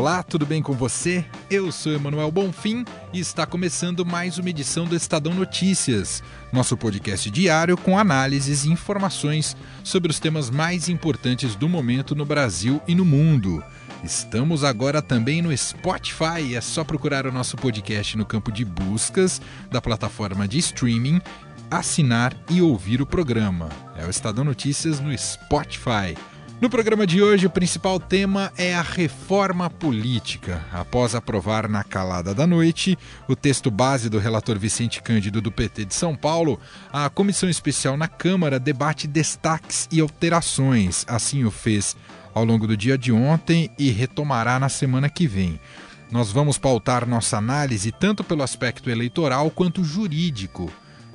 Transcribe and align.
Olá, 0.00 0.22
tudo 0.22 0.46
bem 0.46 0.62
com 0.62 0.72
você? 0.72 1.26
Eu 1.50 1.70
sou 1.70 1.92
Emanuel 1.92 2.30
Bonfim 2.30 2.86
e 3.12 3.20
está 3.20 3.44
começando 3.44 4.02
mais 4.02 4.38
uma 4.38 4.48
edição 4.48 4.86
do 4.86 4.96
Estadão 4.96 5.34
Notícias, 5.34 6.22
nosso 6.50 6.74
podcast 6.74 7.30
diário 7.30 7.76
com 7.76 7.98
análises 7.98 8.64
e 8.64 8.70
informações 8.70 9.54
sobre 9.84 10.10
os 10.10 10.18
temas 10.18 10.48
mais 10.48 10.88
importantes 10.88 11.54
do 11.54 11.68
momento 11.68 12.14
no 12.14 12.24
Brasil 12.24 12.80
e 12.88 12.94
no 12.94 13.04
mundo. 13.04 13.62
Estamos 14.02 14.64
agora 14.64 15.02
também 15.02 15.42
no 15.42 15.54
Spotify, 15.54 16.54
é 16.56 16.62
só 16.62 16.82
procurar 16.82 17.26
o 17.26 17.32
nosso 17.32 17.58
podcast 17.58 18.16
no 18.16 18.24
campo 18.24 18.50
de 18.50 18.64
buscas 18.64 19.38
da 19.70 19.82
plataforma 19.82 20.48
de 20.48 20.56
streaming, 20.60 21.20
assinar 21.70 22.34
e 22.48 22.62
ouvir 22.62 23.02
o 23.02 23.06
programa. 23.06 23.68
É 23.98 24.06
o 24.06 24.10
Estadão 24.10 24.44
Notícias 24.44 24.98
no 24.98 25.16
Spotify. 25.16 26.16
No 26.60 26.68
programa 26.68 27.06
de 27.06 27.22
hoje, 27.22 27.46
o 27.46 27.50
principal 27.50 27.98
tema 27.98 28.52
é 28.54 28.74
a 28.74 28.82
reforma 28.82 29.70
política. 29.70 30.62
Após 30.70 31.14
aprovar 31.14 31.66
na 31.66 31.82
calada 31.82 32.34
da 32.34 32.46
noite 32.46 32.98
o 33.26 33.34
texto 33.34 33.70
base 33.70 34.10
do 34.10 34.18
relator 34.18 34.58
Vicente 34.58 35.00
Cândido 35.00 35.40
do 35.40 35.50
PT 35.50 35.86
de 35.86 35.94
São 35.94 36.14
Paulo, 36.14 36.60
a 36.92 37.08
comissão 37.08 37.48
especial 37.48 37.96
na 37.96 38.06
Câmara 38.06 38.60
debate 38.60 39.06
destaques 39.06 39.88
e 39.90 40.02
alterações. 40.02 41.06
Assim 41.08 41.44
o 41.44 41.50
fez 41.50 41.96
ao 42.34 42.44
longo 42.44 42.66
do 42.66 42.76
dia 42.76 42.98
de 42.98 43.10
ontem 43.10 43.70
e 43.78 43.90
retomará 43.90 44.60
na 44.60 44.68
semana 44.68 45.08
que 45.08 45.26
vem. 45.26 45.58
Nós 46.10 46.30
vamos 46.30 46.58
pautar 46.58 47.08
nossa 47.08 47.38
análise 47.38 47.90
tanto 47.90 48.22
pelo 48.22 48.42
aspecto 48.42 48.90
eleitoral 48.90 49.50
quanto 49.50 49.82
jurídico. 49.82 50.70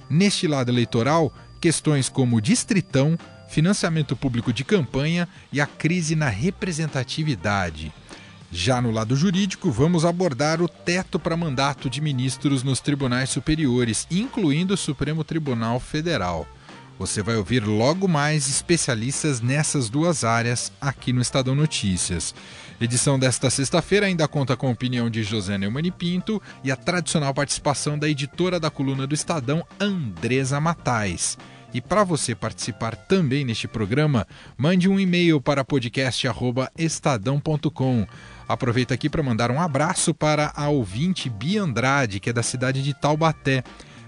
Neste 0.10 0.48
lado 0.48 0.72
eleitoral, 0.72 1.32
questões 1.62 2.10
como 2.10 2.42
distritão 2.42 3.16
financiamento 3.48 4.16
público 4.16 4.52
de 4.52 4.64
campanha 4.64 5.28
e 5.52 5.62
a 5.62 5.66
crise 5.66 6.16
na 6.16 6.30
representatividade. 6.30 7.94
Já 8.52 8.82
no 8.82 8.92
lado 8.92 9.16
jurídico, 9.16 9.72
vamos 9.72 10.06
abordar 10.06 10.62
o 10.62 10.68
teto 10.68 11.20
para 11.20 11.36
mandato 11.36 11.90
de 11.90 12.00
ministros 12.00 12.64
nos 12.64 12.80
tribunais 12.80 13.30
superiores, 13.30 14.08
incluindo 14.10 14.74
o 14.74 14.78
Supremo 14.78 15.24
Tribunal 15.24 15.80
Federal. 15.80 16.48
Você 16.98 17.22
vai 17.22 17.36
ouvir 17.36 17.66
logo 17.66 18.08
mais 18.08 18.48
especialistas 18.48 19.42
nessas 19.42 19.90
duas 19.90 20.24
áreas 20.24 20.72
aqui 20.80 21.12
no 21.12 21.22
Estadão 21.22 21.54
Notícias. 21.54 22.34
Edição 22.80 23.20
desta 23.20 23.50
sexta-feira 23.50 24.06
ainda 24.06 24.28
conta 24.28 24.56
com 24.56 24.68
a 24.68 24.72
opinião 24.72 25.10
de 25.10 25.24
José 25.24 25.58
Neumann 25.58 25.92
Pinto 25.92 26.42
e 26.64 26.72
a 26.72 26.76
tradicional 26.76 27.34
participação 27.34 28.00
da 28.00 28.08
editora 28.08 28.60
da 28.60 28.70
coluna 28.70 29.06
do 29.06 29.14
Estadão, 29.14 29.66
Andresa 29.80 30.60
Matais. 30.62 31.38
E 31.76 31.82
para 31.82 32.06
você 32.06 32.34
participar 32.34 32.96
também 32.96 33.44
neste 33.44 33.68
programa, 33.68 34.26
mande 34.58 34.88
um 34.88 34.98
e-mail 34.98 35.42
para 35.42 35.66
podcast@estadão.com. 35.66 38.08
Aproveita 38.48 38.94
aqui 38.94 39.10
para 39.10 39.22
mandar 39.22 39.52
um 39.52 39.60
abraço 39.60 40.14
para 40.14 40.54
a 40.56 40.70
ouvinte 40.70 41.30
Bia 41.30 41.62
Andrade, 41.62 42.22
que 42.22 42.30
é 42.30 42.34
da 42.34 42.42
cidade 42.42 42.82
de 42.82 42.94
Taubaté. 42.94 43.62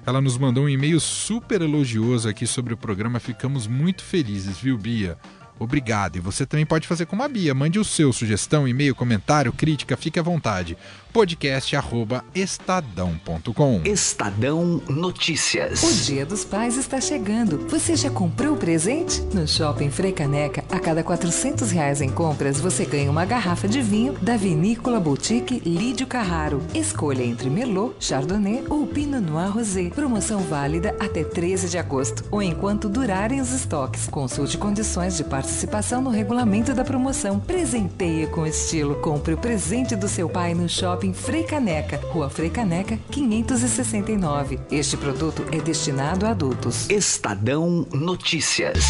Ela 0.06 0.22
nos 0.22 0.38
mandou 0.38 0.64
um 0.64 0.70
e-mail 0.70 1.02
super 1.02 1.62
elogioso 1.62 2.30
aqui 2.30 2.48
sobre 2.48 2.74
o 2.74 2.78
programa. 2.78 3.20
Ficamos 3.20 3.68
muito 3.68 4.02
felizes, 4.02 4.58
viu, 4.58 4.78
Bia? 4.78 5.18
Obrigado. 5.60 6.16
E 6.16 6.22
você 6.22 6.46
também 6.46 6.66
pode 6.66 6.88
fazer 6.88 7.06
como 7.06 7.22
a 7.22 7.28
Bia. 7.28 7.54
Mande 7.54 7.80
o 7.80 7.84
seu 7.84 8.14
sugestão, 8.14 8.66
e-mail, 8.66 8.96
comentário, 8.96 9.52
crítica, 9.52 9.98
fique 9.98 10.18
à 10.18 10.24
vontade 10.24 10.78
podcast@estadão.com. 11.14 13.82
Estadão 13.86 14.82
Notícias. 14.90 15.84
O 15.84 16.06
Dia 16.06 16.26
dos 16.26 16.44
Pais 16.44 16.78
está 16.78 17.00
chegando. 17.00 17.68
Você 17.70 17.96
já 17.96 18.10
comprou 18.10 18.54
o 18.54 18.58
presente? 18.58 19.22
No 19.34 19.48
Shopping 19.48 19.90
Frei 19.90 20.12
Caneca, 20.12 20.64
a 20.70 20.80
cada 20.80 21.04
400 21.04 21.72
reais 21.72 22.02
em 22.02 22.10
compras, 22.10 22.60
você 22.60 22.86
ganha 22.86 23.10
uma 23.10 23.26
garrafa 23.26 23.68
de 23.68 23.82
vinho 23.82 24.14
da 24.22 24.36
Vinícola 24.36 25.00
Boutique 25.00 25.62
Lídio 25.66 26.08
Carraro. 26.08 26.62
Escolha 26.74 27.24
entre 27.24 27.50
Merlot, 27.50 27.96
Chardonnay 28.00 28.66
ou 28.70 28.86
Pinot 28.86 29.22
Noir 29.22 29.52
Rosé. 29.52 29.90
Promoção 29.90 30.40
válida 30.42 30.96
até 31.00 31.24
13 31.24 31.70
de 31.70 31.78
agosto 31.78 32.24
ou 32.32 32.42
enquanto 32.42 32.90
durarem 32.90 33.40
os 33.40 33.52
estoques. 33.52 34.08
Consulte 34.08 34.58
condições 34.58 35.18
de 35.18 35.24
participação 35.24 36.02
no 36.02 36.10
regulamento 36.10 36.74
da 36.74 36.84
promoção. 36.84 37.40
Presenteie 37.40 38.28
com 38.28 38.46
estilo. 38.46 38.96
Compre 38.96 39.34
o 39.34 39.38
presente 39.38 39.96
do 39.96 40.08
seu 40.08 40.28
pai 40.28 40.54
no 40.54 40.68
Shopping 40.68 40.97
Shopping 40.98 41.14
Frei 41.14 41.44
Caneca, 41.44 41.98
Rua 42.12 42.28
Frei 42.28 42.50
Caneca, 42.50 42.98
569. 43.12 44.60
Este 44.72 44.98
produto 44.98 45.46
é 45.52 45.60
destinado 45.60 46.26
a 46.26 46.32
adultos. 46.32 46.90
Estadão 46.90 47.86
Notícias. 47.94 48.84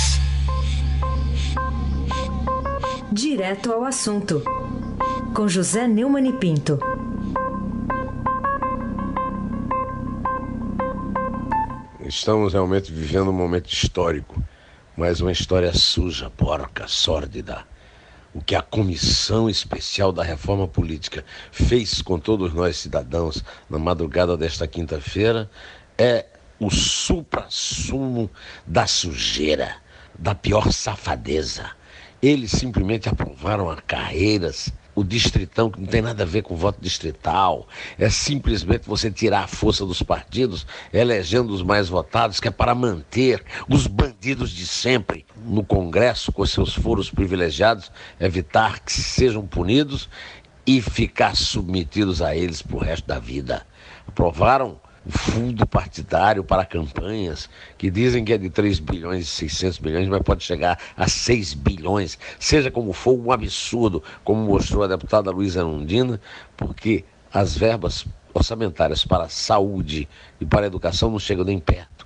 Direto 3.12 3.74
ao 3.74 3.84
assunto. 3.84 4.42
Com 5.36 5.50
José 5.50 5.86
Neumann 5.86 6.30
e 6.30 6.32
Pinto. 6.32 6.80
Estamos 12.00 12.54
realmente 12.54 12.90
vivendo 12.90 13.32
um 13.32 13.34
momento 13.34 13.68
histórico, 13.70 14.42
mas 14.96 15.20
uma 15.20 15.34
história 15.34 15.74
suja, 15.74 16.30
porca, 16.30 16.88
sórdida 16.88 17.66
o 18.34 18.42
que 18.42 18.56
a 18.56 18.62
Comissão 18.62 19.50
Especial 19.50 20.12
da 20.12 20.24
Reforma 20.24 20.68
Política 20.68 21.24
fez 21.52 22.02
com 22.02 22.20
todos 22.20 22.54
nós 22.54 22.78
cidadãos 22.78 23.44
na 23.70 23.80
madrugada 23.80 24.38
desta 24.38 24.68
quinta-feira 24.68 25.50
é 25.98 26.26
o 26.60 26.70
supra-sumo 26.70 28.30
da 28.66 28.88
sujeira, 28.88 29.78
da 30.18 30.34
pior 30.34 30.72
safadeza. 30.72 31.72
Eles 32.22 32.52
simplesmente 32.52 33.08
aprovaram 33.08 33.70
a 33.70 33.76
carreiras 33.78 34.72
o 34.98 35.04
distritão, 35.04 35.70
que 35.70 35.80
não 35.80 35.86
tem 35.86 36.02
nada 36.02 36.24
a 36.24 36.26
ver 36.26 36.42
com 36.42 36.56
voto 36.56 36.82
distrital, 36.82 37.68
é 38.00 38.10
simplesmente 38.10 38.88
você 38.88 39.12
tirar 39.12 39.44
a 39.44 39.48
força 39.48 39.86
dos 39.86 40.02
partidos, 40.02 40.66
elegendo 40.92 41.54
os 41.54 41.62
mais 41.62 41.88
votados, 41.88 42.40
que 42.40 42.48
é 42.48 42.52
para 42.52 42.74
manter 42.74 43.44
os 43.70 43.86
bandidos 43.86 44.50
de 44.50 44.66
sempre 44.66 45.24
no 45.46 45.64
Congresso 45.64 46.32
com 46.32 46.44
seus 46.48 46.74
furos 46.74 47.12
privilegiados, 47.12 47.92
evitar 48.20 48.80
que 48.80 48.92
sejam 48.92 49.46
punidos 49.46 50.10
e 50.66 50.82
ficar 50.82 51.36
submetidos 51.36 52.20
a 52.20 52.36
eles 52.36 52.64
para 52.64 52.78
o 52.78 52.80
resto 52.80 53.06
da 53.06 53.20
vida. 53.20 53.68
Aprovaram 54.08 54.80
o 55.08 55.18
fundo 55.18 55.66
partidário 55.66 56.44
para 56.44 56.66
campanhas, 56.66 57.50
que 57.78 57.90
dizem 57.90 58.26
que 58.26 58.34
é 58.34 58.38
de 58.38 58.50
3 58.50 58.80
bilhões 58.80 59.24
e 59.24 59.30
600 59.30 59.80
milhões, 59.80 60.10
mas 60.10 60.22
pode 60.22 60.44
chegar 60.44 60.78
a 60.98 61.08
6 61.08 61.54
bilhões, 61.54 62.20
seja 62.38 62.70
como 62.70 62.92
for, 62.92 63.18
um 63.18 63.32
absurdo, 63.32 64.04
como 64.24 64.42
mostrou 64.42 64.84
a 64.84 64.88
deputada 64.88 65.32
Luísa 65.32 65.64
Nundina, 65.64 66.20
porque 66.58 67.06
as 67.34 67.58
verbas 67.58 68.06
orçamentárias 68.34 69.06
para 69.06 69.24
a 69.24 69.30
saúde 69.30 70.10
e 70.42 70.46
para 70.46 70.66
a 70.66 70.68
educação 70.68 71.10
não 71.10 71.20
chegam 71.20 71.46
nem 71.46 71.60
perto. 71.60 72.06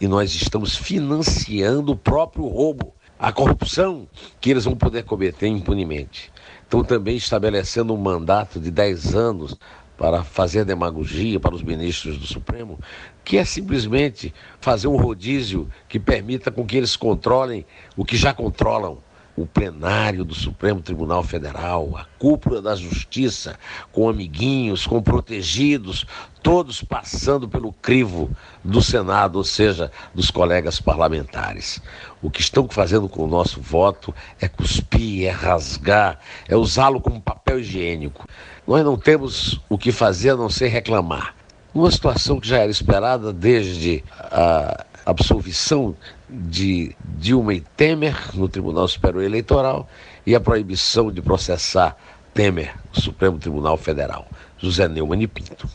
E 0.00 0.08
nós 0.08 0.34
estamos 0.34 0.74
financiando 0.74 1.92
o 1.92 1.96
próprio 1.96 2.46
roubo, 2.46 2.92
a 3.18 3.30
corrupção 3.32 4.08
que 4.40 4.50
eles 4.50 4.64
vão 4.64 4.74
poder 4.74 5.04
cometer 5.04 5.46
impunemente. 5.46 6.32
Estão 6.62 6.82
também 6.82 7.16
estabelecendo 7.16 7.92
um 7.92 7.96
mandato 7.96 8.58
de 8.58 8.70
10 8.70 9.14
anos 9.14 9.56
para 10.00 10.24
fazer 10.24 10.64
demagogia 10.64 11.38
para 11.38 11.54
os 11.54 11.62
ministros 11.62 12.16
do 12.16 12.26
Supremo, 12.26 12.80
que 13.22 13.36
é 13.36 13.44
simplesmente 13.44 14.32
fazer 14.58 14.88
um 14.88 14.96
rodízio 14.96 15.68
que 15.86 16.00
permita 16.00 16.50
com 16.50 16.64
que 16.64 16.78
eles 16.78 16.96
controlem 16.96 17.66
o 17.94 18.02
que 18.02 18.16
já 18.16 18.32
controlam 18.32 18.96
o 19.36 19.46
plenário 19.46 20.24
do 20.24 20.34
Supremo 20.34 20.80
Tribunal 20.80 21.22
Federal, 21.22 21.96
a 21.96 22.06
cúpula 22.18 22.60
da 22.60 22.74
justiça, 22.74 23.58
com 23.92 24.08
amiguinhos, 24.08 24.86
com 24.86 25.02
protegidos, 25.02 26.06
todos 26.42 26.82
passando 26.82 27.48
pelo 27.48 27.72
crivo 27.72 28.30
do 28.64 28.82
Senado, 28.82 29.36
ou 29.36 29.44
seja, 29.44 29.90
dos 30.14 30.30
colegas 30.30 30.80
parlamentares. 30.80 31.80
O 32.20 32.30
que 32.30 32.40
estão 32.40 32.68
fazendo 32.68 33.08
com 33.08 33.24
o 33.24 33.28
nosso 33.28 33.60
voto 33.60 34.14
é 34.40 34.48
cuspir, 34.48 35.26
é 35.26 35.30
rasgar, 35.30 36.18
é 36.48 36.56
usá-lo 36.56 37.00
como 37.00 37.20
papel 37.20 37.60
higiênico. 37.60 38.26
Nós 38.66 38.84
não 38.84 38.96
temos 38.96 39.60
o 39.68 39.78
que 39.78 39.92
fazer 39.92 40.30
a 40.30 40.36
não 40.36 40.50
ser 40.50 40.68
reclamar. 40.68 41.34
Uma 41.72 41.90
situação 41.90 42.40
que 42.40 42.48
já 42.48 42.58
era 42.58 42.70
esperada 42.70 43.32
desde 43.32 44.02
a 44.12 44.84
absolvição 45.04 45.96
de 46.28 46.94
Dilma 47.04 47.54
e 47.54 47.60
Temer 47.60 48.16
no 48.34 48.48
Tribunal 48.48 48.86
Superior 48.88 49.24
Eleitoral 49.24 49.88
e 50.26 50.34
a 50.34 50.40
proibição 50.40 51.10
de 51.10 51.20
processar 51.22 51.96
Temer 52.34 52.74
no 52.94 53.00
Supremo 53.00 53.38
Tribunal 53.38 53.76
Federal. 53.76 54.26
José 54.58 54.88
Neumann 54.88 55.22
e 55.22 55.26
Pinto. 55.26 55.68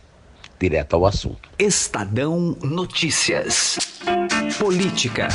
Direto 0.59 0.95
ao 0.95 1.05
assunto. 1.05 1.49
Estadão 1.59 2.55
Notícias. 2.61 3.77
Política. 4.57 5.27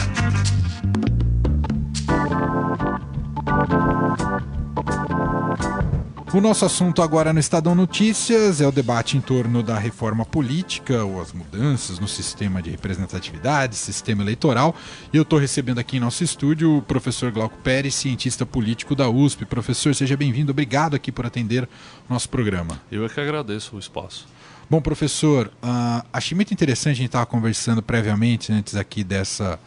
O 6.32 6.40
nosso 6.40 6.64
assunto 6.64 7.02
agora 7.02 7.32
no 7.32 7.40
Estadão 7.40 7.74
Notícias 7.74 8.60
é 8.60 8.66
o 8.66 8.70
debate 8.70 9.16
em 9.16 9.20
torno 9.20 9.64
da 9.64 9.76
reforma 9.76 10.24
política 10.24 11.04
ou 11.04 11.20
as 11.20 11.32
mudanças 11.32 11.98
no 11.98 12.06
sistema 12.06 12.62
de 12.62 12.70
representatividade, 12.70 13.74
sistema 13.74 14.22
eleitoral. 14.22 14.72
E 15.12 15.16
eu 15.16 15.22
estou 15.22 15.40
recebendo 15.40 15.80
aqui 15.80 15.96
em 15.96 16.00
nosso 16.00 16.22
estúdio 16.22 16.76
o 16.76 16.82
professor 16.82 17.32
Glauco 17.32 17.58
Pérez, 17.58 17.96
cientista 17.96 18.46
político 18.46 18.94
da 18.94 19.10
USP. 19.10 19.44
Professor, 19.44 19.92
seja 19.92 20.16
bem-vindo. 20.16 20.52
Obrigado 20.52 20.94
aqui 20.94 21.10
por 21.10 21.26
atender 21.26 21.64
o 22.08 22.12
nosso 22.12 22.28
programa. 22.28 22.80
Eu 22.92 23.04
é 23.04 23.08
que 23.08 23.18
agradeço 23.18 23.74
o 23.74 23.78
espaço. 23.80 24.28
Bom, 24.70 24.80
professor, 24.80 25.48
uh, 25.48 26.06
achei 26.12 26.36
muito 26.36 26.54
interessante, 26.54 26.92
a 26.92 26.98
gente 26.98 27.06
estava 27.06 27.26
conversando 27.26 27.82
previamente, 27.82 28.52
antes 28.52 28.76
aqui 28.76 29.02
dessa, 29.02 29.58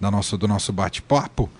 da 0.00 0.12
nossa, 0.12 0.38
do 0.38 0.46
nosso 0.46 0.72
bate-papo, 0.72 1.50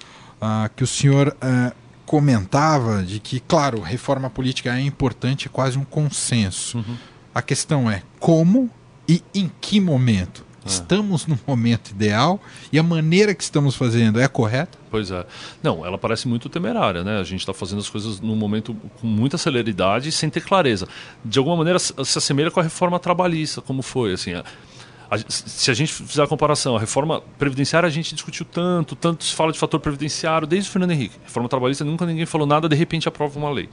uh, 0.41 0.71
que 0.77 0.85
o 0.85 0.87
senhor 0.87 1.37
uh, 1.43 1.84
comentava 2.07 3.03
de 3.03 3.19
que, 3.21 3.41
claro, 3.41 3.81
reforma 3.81 4.29
política 4.29 4.77
é 4.77 4.81
importante, 4.81 5.47
é 5.47 5.51
quase 5.51 5.79
um 5.79 5.85
consenso. 5.85 6.79
Uhum. 6.79 6.97
A 7.35 7.43
questão 7.43 7.91
é 7.91 8.03
como 8.21 8.71
e 9.09 9.23
em 9.35 9.51
que 9.61 9.81
momento. 9.81 10.45
É. 10.65 10.69
Estamos 10.69 11.27
no 11.27 11.39
momento 11.47 11.91
ideal 11.91 12.41
e 12.73 12.79
a 12.79 12.83
maneira 12.83 13.35
que 13.35 13.43
estamos 13.43 13.77
fazendo 13.77 14.19
é 14.19 14.27
correta? 14.27 14.79
Pois 14.91 15.11
é. 15.11 15.27
Não, 15.63 15.85
ela 15.85 15.99
parece 15.99 16.27
muito 16.27 16.49
temerária, 16.49 17.05
né? 17.05 17.19
A 17.19 17.23
gente 17.23 17.41
está 17.41 17.53
fazendo 17.53 17.81
as 17.81 17.89
coisas 17.91 18.21
num 18.21 18.35
momento 18.35 18.75
com 19.01 19.07
muita 19.07 19.37
celeridade 19.37 20.09
e 20.09 20.13
sem 20.13 20.31
ter 20.31 20.41
clareza. 20.41 20.89
De 21.23 21.39
alguma 21.39 21.57
maneira 21.57 21.79
se 21.79 21.93
assemelha 21.99 22.51
com 22.51 22.61
a 22.61 22.63
reforma 22.63 22.99
trabalhista, 22.99 23.61
como 23.61 23.83
foi, 23.83 24.15
assim. 24.15 24.33
A 25.11 25.19
se 25.29 25.71
a 25.71 25.75
gente 25.75 25.93
fizer 25.93 26.23
a 26.23 26.27
comparação, 26.27 26.77
a 26.77 26.81
reforma 26.81 27.23
previdenciária 27.39 27.87
a 27.87 27.91
gente 27.91 28.15
discutiu 28.15 28.45
tanto, 28.45 28.97
tanto 28.97 29.25
se 29.25 29.35
fala 29.35 29.53
de 29.53 29.59
fator 29.59 29.81
previdenciário 29.81 30.47
desde 30.47 30.69
o 30.69 30.73
Fernando 30.73 30.93
Henrique. 30.93 31.17
Reforma 31.23 31.49
trabalhista 31.49 31.85
nunca 31.85 32.07
ninguém 32.07 32.27
falou 32.27 32.47
nada, 32.47 32.69
de 32.69 32.77
repente 32.77 33.09
aprova 33.09 33.39
uma 33.39 33.51
lei. 33.51 33.69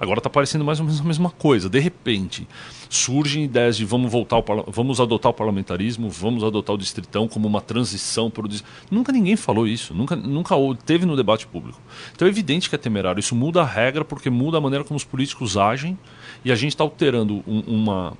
Agora 0.00 0.20
está 0.20 0.30
parecendo 0.30 0.64
mais 0.64 0.78
ou 0.78 0.86
menos 0.86 1.00
a 1.00 1.04
mesma 1.04 1.30
coisa. 1.30 1.68
De 1.68 1.78
repente, 1.80 2.46
surgem 2.88 3.44
ideias 3.44 3.76
de 3.76 3.84
vamos 3.84 4.10
voltar 4.10 4.36
ao, 4.36 4.44
vamos 4.68 5.00
adotar 5.00 5.30
o 5.30 5.34
parlamentarismo, 5.34 6.08
vamos 6.08 6.44
adotar 6.44 6.74
o 6.74 6.78
distritão 6.78 7.26
como 7.26 7.48
uma 7.48 7.60
transição 7.60 8.30
para 8.30 8.46
o 8.46 8.48
Nunca 8.90 9.10
ninguém 9.10 9.34
falou 9.34 9.66
isso, 9.66 9.92
nunca, 9.92 10.14
nunca 10.14 10.54
teve 10.86 11.04
no 11.04 11.16
debate 11.16 11.46
público. 11.46 11.80
Então 12.14 12.26
é 12.26 12.30
evidente 12.30 12.68
que 12.68 12.76
é 12.76 12.78
temerário. 12.78 13.18
Isso 13.18 13.34
muda 13.34 13.62
a 13.62 13.64
regra 13.64 14.04
porque 14.04 14.30
muda 14.30 14.58
a 14.58 14.60
maneira 14.60 14.84
como 14.84 14.96
os 14.96 15.04
políticos 15.04 15.56
agem 15.56 15.98
e 16.44 16.52
a 16.52 16.54
gente 16.54 16.72
está 16.72 16.84
alterando 16.84 17.42
um, 17.46 17.60
uma, 17.66 18.16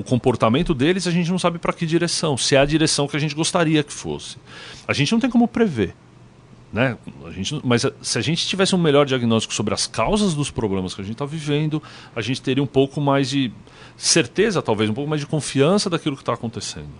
o 0.00 0.04
comportamento 0.04 0.74
deles, 0.74 1.06
a 1.06 1.10
gente 1.10 1.30
não 1.30 1.38
sabe 1.38 1.58
para 1.58 1.72
que 1.72 1.86
direção, 1.86 2.36
se 2.36 2.56
é 2.56 2.58
a 2.58 2.64
direção 2.64 3.06
que 3.06 3.16
a 3.16 3.20
gente 3.20 3.34
gostaria 3.34 3.82
que 3.82 3.92
fosse. 3.92 4.36
A 4.88 4.92
gente 4.92 5.12
não 5.12 5.20
tem 5.20 5.30
como 5.30 5.46
prever. 5.46 5.94
Né? 6.72 6.96
A 7.26 7.30
gente, 7.30 7.60
mas 7.64 7.84
se 8.00 8.18
a 8.18 8.20
gente 8.20 8.46
tivesse 8.46 8.74
um 8.74 8.78
melhor 8.78 9.04
diagnóstico 9.04 9.52
sobre 9.52 9.74
as 9.74 9.86
causas 9.86 10.34
dos 10.34 10.50
problemas 10.50 10.94
que 10.94 11.00
a 11.00 11.04
gente 11.04 11.14
está 11.14 11.26
vivendo, 11.26 11.82
a 12.14 12.20
gente 12.20 12.40
teria 12.40 12.62
um 12.62 12.66
pouco 12.66 13.00
mais 13.00 13.28
de 13.28 13.52
certeza, 13.96 14.62
talvez, 14.62 14.88
um 14.88 14.94
pouco 14.94 15.10
mais 15.10 15.20
de 15.20 15.26
confiança 15.26 15.90
daquilo 15.90 16.16
que 16.16 16.22
está 16.22 16.32
acontecendo. 16.32 16.90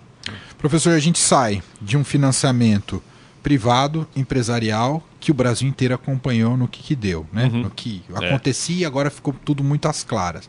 Professor, 0.59 0.93
a 0.93 0.99
gente 0.99 1.19
sai 1.19 1.63
de 1.81 1.97
um 1.97 2.05
financiamento 2.05 3.03
privado, 3.43 4.07
empresarial, 4.15 5.03
que 5.19 5.31
o 5.31 5.35
Brasil 5.35 5.69
inteiro 5.69 5.95
acompanhou 5.95 6.57
no 6.57 6.69
que, 6.69 6.83
que 6.83 6.95
deu, 6.95 7.27
né? 7.33 7.47
Uhum. 7.47 7.63
no 7.63 7.71
que 7.71 8.03
é. 8.11 8.27
acontecia 8.27 8.83
e 8.83 8.85
agora 8.85 9.11
ficou 9.11 9.35
tudo 9.45 9.65
muito 9.65 9.87
às 9.87 10.05
claras. 10.05 10.49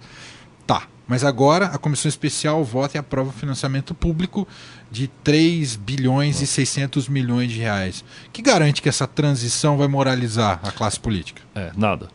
Mas 1.11 1.25
agora 1.25 1.65
a 1.65 1.77
comissão 1.77 2.07
especial 2.07 2.63
vota 2.63 2.95
e 2.95 2.97
aprova 2.97 3.31
o 3.31 3.33
financiamento 3.33 3.93
público 3.93 4.47
de 4.89 5.09
3 5.09 5.75
bilhões 5.75 6.41
e 6.41 6.47
600 6.47 7.09
milhões 7.09 7.51
de 7.51 7.59
reais. 7.59 8.01
que 8.31 8.41
garante 8.41 8.81
que 8.81 8.87
essa 8.87 9.05
transição 9.05 9.75
vai 9.75 9.89
moralizar 9.89 10.61
a 10.63 10.71
classe 10.71 10.97
política? 10.97 11.41
É, 11.53 11.73
nada. 11.75 12.07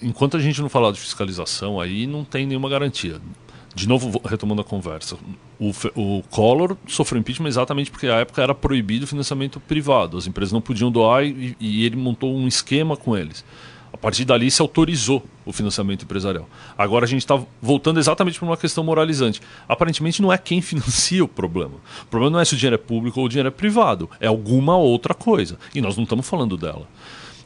Enquanto 0.00 0.38
a 0.38 0.40
gente 0.40 0.58
não 0.62 0.70
falar 0.70 0.90
de 0.90 0.98
fiscalização, 0.98 1.78
aí 1.78 2.06
não 2.06 2.24
tem 2.24 2.46
nenhuma 2.46 2.70
garantia. 2.70 3.20
De 3.74 3.86
novo, 3.86 4.18
retomando 4.24 4.62
a 4.62 4.64
conversa, 4.64 5.18
o, 5.58 5.72
o 5.94 6.22
Collor 6.30 6.78
sofreu 6.86 7.20
impeachment 7.20 7.48
exatamente 7.48 7.90
porque 7.90 8.06
à 8.06 8.20
época 8.20 8.42
era 8.42 8.54
proibido 8.54 9.04
o 9.04 9.06
financiamento 9.06 9.60
privado. 9.60 10.16
As 10.16 10.26
empresas 10.26 10.50
não 10.50 10.62
podiam 10.62 10.90
doar 10.90 11.26
e, 11.26 11.54
e 11.60 11.84
ele 11.84 11.96
montou 11.96 12.34
um 12.34 12.48
esquema 12.48 12.96
com 12.96 13.14
eles. 13.14 13.44
A 13.92 13.96
partir 13.96 14.24
dali 14.24 14.50
se 14.50 14.62
autorizou 14.62 15.24
o 15.44 15.52
financiamento 15.52 16.04
empresarial. 16.04 16.48
Agora 16.78 17.04
a 17.04 17.08
gente 17.08 17.22
está 17.22 17.40
voltando 17.60 17.98
exatamente 17.98 18.38
para 18.38 18.46
uma 18.46 18.56
questão 18.56 18.84
moralizante. 18.84 19.40
Aparentemente 19.68 20.22
não 20.22 20.32
é 20.32 20.38
quem 20.38 20.60
financia 20.62 21.24
o 21.24 21.28
problema. 21.28 21.74
O 22.02 22.06
problema 22.06 22.34
não 22.34 22.40
é 22.40 22.44
se 22.44 22.54
o 22.54 22.56
dinheiro 22.56 22.76
é 22.76 22.78
público 22.78 23.20
ou 23.20 23.26
o 23.26 23.28
dinheiro 23.28 23.48
é 23.48 23.52
privado. 23.52 24.08
É 24.20 24.26
alguma 24.26 24.76
outra 24.76 25.14
coisa. 25.14 25.58
E 25.74 25.80
nós 25.80 25.96
não 25.96 26.04
estamos 26.04 26.28
falando 26.28 26.56
dela. 26.56 26.86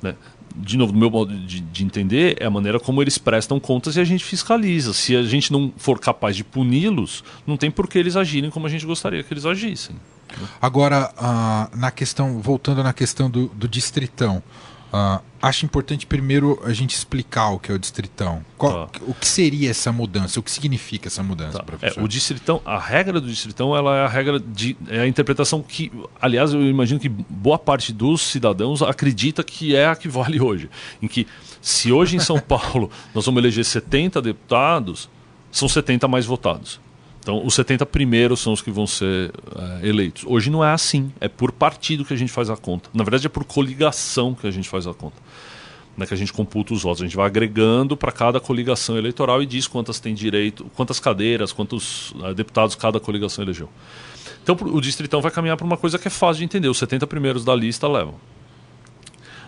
Né? 0.02 0.14
de 0.56 0.76
novo, 0.76 0.92
do 0.92 0.98
meu 0.98 1.10
modo 1.10 1.36
de, 1.36 1.60
de, 1.60 1.84
entender, 1.84 2.36
é 2.38 2.46
a 2.46 2.50
maneira 2.50 2.78
como 2.78 3.02
eles 3.02 3.18
prestam 3.18 3.58
contas 3.58 3.96
e 3.96 4.00
a 4.00 4.04
gente 4.04 4.24
fiscaliza. 4.24 4.92
Se 4.92 5.16
a 5.16 5.22
gente 5.22 5.52
não 5.52 5.72
for 5.76 5.98
capaz 5.98 6.36
de 6.36 6.44
puni-los, 6.44 7.24
não 7.46 7.56
tem 7.56 7.70
por 7.70 7.88
que 7.88 7.98
eles 7.98 8.14
agirem 8.14 8.50
como 8.50 8.66
a 8.66 8.70
gente 8.70 8.86
gostaria 8.86 9.22
que 9.22 9.34
eles 9.34 9.44
agissem. 9.44 9.96
Agora, 10.60 11.12
uh, 11.18 11.76
na 11.76 11.90
questão, 11.90 12.40
voltando 12.40 12.82
na 12.82 12.92
questão 12.92 13.28
do, 13.28 13.48
do 13.48 13.66
distritão, 13.66 14.42
Uh, 14.94 15.20
acho 15.42 15.64
importante 15.64 16.06
primeiro 16.06 16.62
a 16.64 16.72
gente 16.72 16.94
explicar 16.94 17.50
o 17.50 17.58
que 17.58 17.72
é 17.72 17.74
o 17.74 17.78
distritão. 17.80 18.44
Qual, 18.56 18.86
tá. 18.86 19.00
O 19.08 19.12
que 19.12 19.26
seria 19.26 19.68
essa 19.68 19.90
mudança? 19.90 20.38
O 20.38 20.42
que 20.42 20.52
significa 20.52 21.08
essa 21.08 21.20
mudança, 21.20 21.58
tá. 21.58 21.64
professor? 21.64 22.00
É, 22.00 22.04
o 22.04 22.06
distritão, 22.06 22.62
a 22.64 22.78
regra 22.78 23.20
do 23.20 23.26
distritão, 23.26 23.74
ela 23.74 23.96
é 23.96 24.04
a 24.04 24.08
regra 24.08 24.38
de 24.38 24.76
é 24.88 25.00
a 25.00 25.06
interpretação 25.08 25.60
que, 25.64 25.90
aliás, 26.22 26.54
eu 26.54 26.62
imagino 26.62 27.00
que 27.00 27.08
boa 27.08 27.58
parte 27.58 27.92
dos 27.92 28.22
cidadãos 28.22 28.82
acredita 28.82 29.42
que 29.42 29.74
é 29.74 29.88
a 29.88 29.96
que 29.96 30.06
vale 30.06 30.40
hoje, 30.40 30.70
em 31.02 31.08
que 31.08 31.26
se 31.60 31.90
hoje 31.90 32.14
em 32.14 32.20
São 32.20 32.38
Paulo 32.38 32.88
nós 33.12 33.26
vamos 33.26 33.42
eleger 33.42 33.64
70 33.64 34.22
deputados, 34.22 35.10
são 35.50 35.68
70 35.68 36.06
mais 36.06 36.24
votados. 36.24 36.78
Então, 37.24 37.42
os 37.42 37.54
70 37.54 37.86
primeiros 37.86 38.40
são 38.40 38.52
os 38.52 38.60
que 38.60 38.70
vão 38.70 38.86
ser 38.86 39.32
é, 39.82 39.88
eleitos. 39.88 40.24
Hoje 40.26 40.50
não 40.50 40.62
é 40.62 40.70
assim. 40.70 41.10
É 41.18 41.26
por 41.26 41.50
partido 41.50 42.04
que 42.04 42.12
a 42.12 42.16
gente 42.16 42.30
faz 42.30 42.50
a 42.50 42.56
conta. 42.56 42.90
Na 42.92 43.02
verdade, 43.02 43.26
é 43.26 43.30
por 43.30 43.44
coligação 43.44 44.34
que 44.34 44.46
a 44.46 44.50
gente 44.50 44.68
faz 44.68 44.86
a 44.86 44.92
conta. 44.92 45.16
Não 45.96 46.04
é 46.04 46.06
que 46.06 46.12
a 46.12 46.16
gente 46.18 46.34
computa 46.34 46.74
os 46.74 46.82
votos. 46.82 47.00
A 47.00 47.06
gente 47.06 47.16
vai 47.16 47.24
agregando 47.24 47.96
para 47.96 48.12
cada 48.12 48.38
coligação 48.38 48.98
eleitoral 48.98 49.42
e 49.42 49.46
diz 49.46 49.66
quantas 49.66 49.98
tem 49.98 50.12
direito, 50.12 50.66
quantas 50.74 51.00
cadeiras, 51.00 51.50
quantos 51.50 52.12
é, 52.24 52.34
deputados 52.34 52.74
cada 52.74 53.00
coligação 53.00 53.42
elegeu. 53.42 53.70
Então, 54.42 54.54
o 54.60 54.78
distritão 54.78 55.22
vai 55.22 55.30
caminhar 55.30 55.56
para 55.56 55.64
uma 55.64 55.78
coisa 55.78 55.98
que 55.98 56.06
é 56.06 56.10
fácil 56.10 56.40
de 56.40 56.44
entender. 56.44 56.68
Os 56.68 56.76
70 56.76 57.06
primeiros 57.06 57.42
da 57.42 57.54
lista 57.54 57.88
levam. 57.88 58.16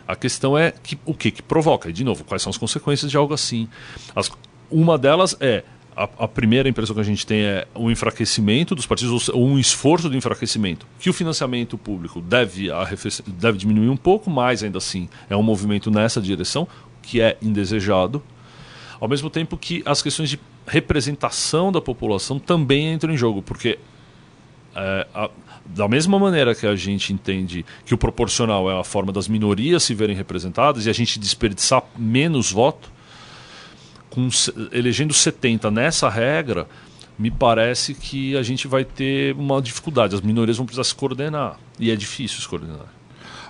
A 0.08 0.16
questão 0.16 0.56
é 0.56 0.70
que, 0.70 0.98
o 1.04 1.12
que, 1.12 1.30
que 1.30 1.42
provoca. 1.42 1.90
E, 1.90 1.92
de 1.92 2.04
novo, 2.04 2.24
quais 2.24 2.40
são 2.40 2.48
as 2.48 2.56
consequências 2.56 3.10
de 3.10 3.18
algo 3.18 3.34
assim? 3.34 3.68
As, 4.14 4.32
uma 4.70 4.96
delas 4.96 5.36
é 5.40 5.62
a, 5.96 6.04
a, 6.18 6.28
primeira 6.28 6.68
impressão 6.68 6.94
que 6.94 7.00
a 7.00 7.04
gente 7.04 7.26
tem 7.26 7.40
é 7.40 7.66
o 7.74 7.90
enfraquecimento 7.90 8.74
dos 8.74 8.84
partidos, 8.84 9.30
ou 9.30 9.46
um 9.46 9.58
esforço 9.58 10.10
de 10.10 10.16
enfraquecimento, 10.16 10.86
que 11.00 11.08
o 11.08 11.12
financiamento 11.12 11.78
público 11.78 12.20
deve, 12.20 12.68
deve 13.26 13.56
diminuir 13.56 13.88
um 13.88 13.96
pouco, 13.96 14.30
mas 14.30 14.62
ainda 14.62 14.76
assim 14.76 15.08
é 15.30 15.36
um 15.36 15.42
movimento 15.42 15.90
nessa 15.90 16.20
direção, 16.20 16.68
que 17.00 17.20
é 17.20 17.38
indesejado, 17.40 18.22
ao 19.00 19.08
mesmo 19.08 19.30
tempo 19.30 19.56
que 19.56 19.82
as 19.86 20.02
questões 20.02 20.28
de 20.28 20.38
representação 20.66 21.72
da 21.72 21.80
população 21.80 22.38
também 22.38 22.92
entram 22.92 23.14
em 23.14 23.16
jogo, 23.16 23.40
porque 23.40 23.78
é, 24.74 25.06
a, 25.14 25.30
da 25.64 25.88
mesma 25.88 26.18
maneira 26.18 26.54
que 26.54 26.66
a 26.66 26.76
gente 26.76 27.12
entende 27.12 27.64
que 27.84 27.94
o 27.94 27.98
proporcional 27.98 28.70
é 28.70 28.78
a 28.78 28.84
forma 28.84 29.12
das 29.12 29.28
minorias 29.28 29.82
se 29.82 29.94
verem 29.94 30.14
representadas 30.14 30.84
e 30.84 30.90
a 30.90 30.92
gente 30.92 31.18
desperdiçar 31.18 31.82
menos 31.96 32.52
voto, 32.52 32.92
com, 34.16 34.28
elegendo 34.72 35.12
70 35.12 35.70
nessa 35.70 36.08
regra, 36.08 36.66
me 37.18 37.30
parece 37.30 37.92
que 37.92 38.34
a 38.34 38.42
gente 38.42 38.66
vai 38.66 38.82
ter 38.82 39.34
uma 39.36 39.60
dificuldade. 39.60 40.14
As 40.14 40.22
minorias 40.22 40.56
vão 40.56 40.64
precisar 40.64 40.84
se 40.84 40.94
coordenar. 40.94 41.58
E 41.78 41.90
é 41.90 41.96
difícil 41.96 42.40
se 42.40 42.48
coordenar. 42.48 42.86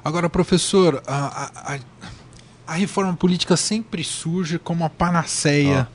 Agora, 0.05 0.29
professor, 0.29 1.01
a, 1.07 1.75
a, 1.75 1.79
a 2.67 2.75
reforma 2.75 3.15
política 3.15 3.57
sempre 3.57 4.03
surge 4.03 4.59
como 4.59 4.85
a 4.85 4.91
panaceia 4.91 5.83
ah. 5.83 5.89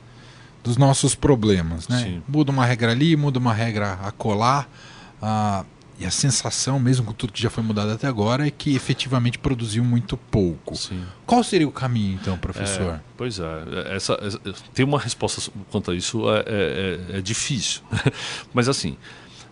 dos 0.64 0.78
nossos 0.78 1.14
problemas. 1.14 1.86
Né? 1.86 2.22
Muda 2.26 2.50
uma 2.50 2.64
regra 2.64 2.92
ali, 2.92 3.14
muda 3.14 3.38
uma 3.38 3.52
regra 3.52 3.98
a 4.02 4.10
colar. 4.10 4.68
Ah, 5.20 5.64
e 6.02 6.06
a 6.06 6.10
sensação, 6.10 6.80
mesmo 6.80 7.06
com 7.06 7.12
tudo 7.12 7.32
que 7.32 7.40
já 7.40 7.48
foi 7.48 7.62
mudado 7.62 7.92
até 7.92 8.08
agora, 8.08 8.44
é 8.44 8.50
que 8.50 8.74
efetivamente 8.74 9.38
produziu 9.38 9.84
muito 9.84 10.16
pouco. 10.16 10.74
Sim. 10.74 11.00
Qual 11.24 11.44
seria 11.44 11.68
o 11.68 11.70
caminho, 11.70 12.18
então, 12.20 12.36
professor? 12.36 12.94
É, 12.94 13.00
pois 13.16 13.38
é, 13.38 13.94
essa, 13.94 14.18
essa, 14.20 14.40
ter 14.74 14.82
uma 14.82 14.98
resposta 14.98 15.52
quanto 15.70 15.92
a 15.92 15.94
isso 15.94 16.28
é, 16.28 16.40
é, 16.40 16.44
é, 17.14 17.18
é 17.18 17.20
difícil. 17.20 17.82
Mas 18.52 18.68
assim, 18.68 18.96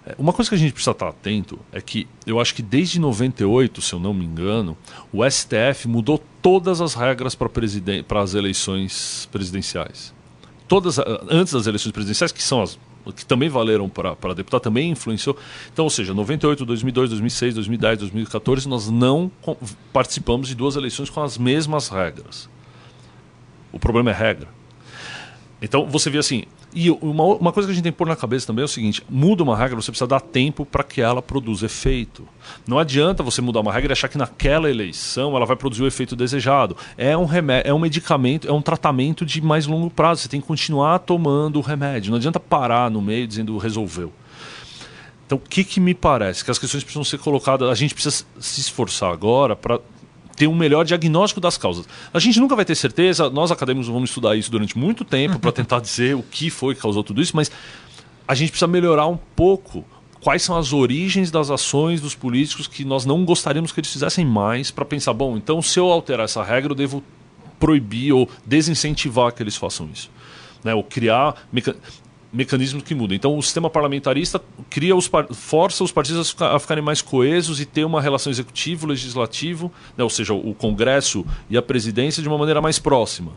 é, 0.05 0.17
uma 0.19 0.33
coisa 0.33 0.49
que 0.49 0.57
a 0.57 0.59
gente 0.59 0.73
precisa 0.73 0.91
estar 0.91 1.09
atento 1.09 1.57
é 1.71 1.81
que 1.81 2.09
eu 2.27 2.41
acho 2.41 2.53
que 2.53 2.63
desde 2.63 2.99
98, 2.99 3.81
se 3.81 3.93
eu 3.93 4.01
não 4.01 4.13
me 4.13 4.25
engano, 4.25 4.77
o 5.13 5.23
STF 5.25 5.87
mudou 5.87 6.21
todas 6.43 6.81
as 6.81 6.95
regras 6.95 7.37
para 7.37 8.21
as 8.21 8.35
eleições 8.35 9.29
presidenciais. 9.31 10.13
Todas, 10.67 10.99
antes 11.29 11.53
das 11.53 11.69
eleições 11.69 11.93
presidenciais, 11.93 12.33
que 12.33 12.43
são 12.43 12.61
as 12.61 12.77
que 13.15 13.25
também 13.25 13.49
valeram 13.49 13.89
para 13.89 14.35
deputado, 14.35 14.61
também 14.61 14.91
influenciou. 14.91 15.37
Então, 15.73 15.85
ou 15.85 15.91
seja, 15.91 16.13
98, 16.15 16.65
2002, 16.65 17.11
2006, 17.11 17.55
2010, 17.55 17.99
2014, 18.01 18.69
nós 18.69 18.91
não 18.91 19.31
participamos 19.93 20.49
de 20.49 20.55
duas 20.55 20.77
eleições 20.77 21.11
com 21.11 21.23
as 21.23 21.39
mesmas 21.39 21.89
regras. 21.89 22.49
O 23.73 23.79
problema 23.79 24.11
é 24.11 24.15
regra. 24.15 24.49
Então 25.63 25.87
você 25.87 26.11
vê 26.11 26.19
assim. 26.19 26.45
E 26.73 26.91
uma, 26.91 27.25
uma 27.25 27.53
coisa 27.53 27.67
que 27.67 27.73
a 27.73 27.75
gente 27.75 27.83
tem 27.83 27.93
que 27.93 27.99
pôr 27.99 28.07
na 28.07 28.15
cabeça 28.15 28.47
também 28.47 28.63
é 28.63 28.65
o 28.65 28.69
seguinte: 28.69 29.03
muda 29.09 29.43
uma 29.43 29.57
regra, 29.57 29.77
você 29.77 29.91
precisa 29.91 30.07
dar 30.07 30.21
tempo 30.21 30.65
para 30.65 30.85
que 30.85 31.01
ela 31.01 31.21
produza 31.21 31.67
efeito. 31.67 32.27
Não 32.67 32.79
adianta 32.79 33.23
você 33.23 33.41
mudar 33.41 33.61
uma 33.61 33.73
regra 33.73 33.93
e 33.93 33.95
achar 33.95 34.09
que 34.09 34.19
naquela 34.19 34.71
eleição 34.71 35.37
ela 35.37 35.47
vai 35.47 35.57
produzir 35.57 35.83
o 35.83 35.87
efeito 35.87 36.15
desejado. 36.15 36.77
É 36.97 37.17
um 37.17 37.25
remédio, 37.25 37.71
é 37.71 37.75
um 37.75 37.79
medicamento, 37.79 38.49
é 38.49 38.53
um 38.53 38.63
tratamento 38.63 39.27
de 39.27 39.41
mais 39.41 39.67
longo 39.67 39.91
prazo. 39.91 40.23
Você 40.23 40.29
tem 40.29 40.41
que 40.41 40.47
continuar 40.47 41.01
tomando 41.01 41.57
o 41.57 41.63
remédio. 41.63 42.11
Não 42.11 42.19
adianta 42.19 42.39
parar 42.39 42.91
no 42.91 43.03
meio 43.03 43.27
dizendo 43.27 43.59
resolveu. 43.59 44.13
Então, 45.31 45.39
o 45.39 45.41
que, 45.41 45.63
que 45.63 45.79
me 45.79 45.95
parece? 45.95 46.45
Que 46.45 46.51
as 46.51 46.59
questões 46.59 46.83
precisam 46.83 47.05
ser 47.05 47.19
colocadas. 47.19 47.69
A 47.69 47.75
gente 47.75 47.95
precisa 47.95 48.25
se 48.41 48.61
esforçar 48.61 49.13
agora 49.13 49.55
para 49.55 49.79
ter 50.41 50.47
um 50.47 50.57
melhor 50.57 50.87
diagnóstico 50.87 51.39
das 51.39 51.59
causas. 51.59 51.87
A 52.15 52.19
gente 52.19 52.41
nunca 52.41 52.57
vai 52.57 52.65
ter 52.65 52.75
certeza, 52.75 53.29
nós 53.29 53.51
acadêmicos 53.51 53.89
vamos 53.89 54.09
estudar 54.09 54.37
isso 54.37 54.51
durante 54.51 54.79
muito 54.79 55.05
tempo 55.05 55.39
para 55.39 55.53
tentar 55.53 55.81
dizer 55.81 56.17
o 56.17 56.23
que 56.23 56.49
foi 56.49 56.75
que 56.75 56.81
causou 56.81 57.05
tudo 57.05 57.21
isso, 57.21 57.37
mas 57.37 57.51
a 58.27 58.35
gente 58.35 58.49
precisa 58.49 58.67
melhorar 58.67 59.07
um 59.07 59.19
pouco 59.37 59.85
quais 60.23 60.41
são 60.41 60.57
as 60.57 60.73
origens 60.73 61.31
das 61.31 61.51
ações 61.51 62.01
dos 62.01 62.15
políticos 62.15 62.67
que 62.67 62.87
nós 62.87 63.05
não 63.05 63.23
gostaríamos 63.23 63.71
que 63.71 63.81
eles 63.81 63.93
fizessem 63.93 64.25
mais 64.25 64.71
para 64.71 64.87
pensar, 64.87 65.13
bom, 65.13 65.37
então 65.37 65.61
se 65.61 65.79
eu 65.79 65.93
alterar 65.93 66.25
essa 66.25 66.43
regra, 66.43 66.73
eu 66.73 66.77
devo 66.77 67.05
proibir 67.59 68.15
ou 68.15 68.27
desincentivar 68.47 69.35
que 69.35 69.43
eles 69.43 69.57
façam 69.57 69.91
isso. 69.93 70.11
Né? 70.65 70.75
Ou 70.75 70.83
criar 70.83 71.35
mecanismos 72.33 72.83
que 72.83 72.95
mudam. 72.95 73.17
Então, 73.17 73.37
o 73.37 73.43
sistema 73.43 73.69
parlamentarista 73.69 74.41
cria 74.69 74.95
os 74.95 75.11
força 75.33 75.83
os 75.83 75.93
partidos 75.93 76.35
a 76.41 76.59
ficarem 76.59 76.83
mais 76.83 77.03
coesos 77.03 77.61
e 77.61 77.67
ter 77.67 77.85
uma 77.85 78.01
relação 78.01 78.31
executivo-legislativo, 78.31 79.73
né, 79.97 80.05
ou 80.05 80.11
seja, 80.11 80.33
o 80.33 80.55
Congresso 80.55 81.27
e 81.49 81.57
a 81.57 81.63
presidência 81.63 82.23
de 82.23 82.29
uma 82.29 82.39
maneira 82.39 82.61
mais 82.61 82.79
próxima. 82.79 83.33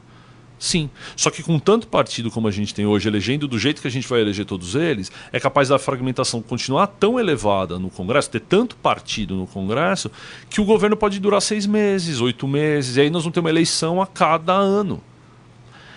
Sim. 0.63 0.89
Só 1.17 1.29
que 1.29 1.43
com 1.43 1.59
tanto 1.59 1.87
partido 1.87 2.31
como 2.31 2.47
a 2.47 2.51
gente 2.51 2.73
tem 2.73 2.85
hoje, 2.85 3.05
elegendo 3.09 3.49
do 3.49 3.59
jeito 3.59 3.81
que 3.81 3.87
a 3.87 3.91
gente 3.91 4.07
vai 4.07 4.21
eleger 4.21 4.45
todos 4.45 4.75
eles, 4.75 5.11
é 5.33 5.37
capaz 5.37 5.67
da 5.67 5.77
fragmentação 5.77 6.41
continuar 6.41 6.87
tão 6.87 7.19
elevada 7.19 7.77
no 7.77 7.89
Congresso, 7.89 8.29
ter 8.29 8.39
tanto 8.39 8.77
partido 8.77 9.35
no 9.35 9.45
Congresso, 9.45 10.09
que 10.49 10.61
o 10.61 10.65
governo 10.65 10.95
pode 10.95 11.19
durar 11.19 11.41
seis 11.41 11.65
meses, 11.65 12.21
oito 12.21 12.47
meses, 12.47 12.95
e 12.95 13.01
aí 13.01 13.09
nós 13.09 13.23
vamos 13.23 13.33
ter 13.33 13.41
uma 13.41 13.49
eleição 13.49 14.01
a 14.01 14.07
cada 14.07 14.53
ano. 14.53 15.03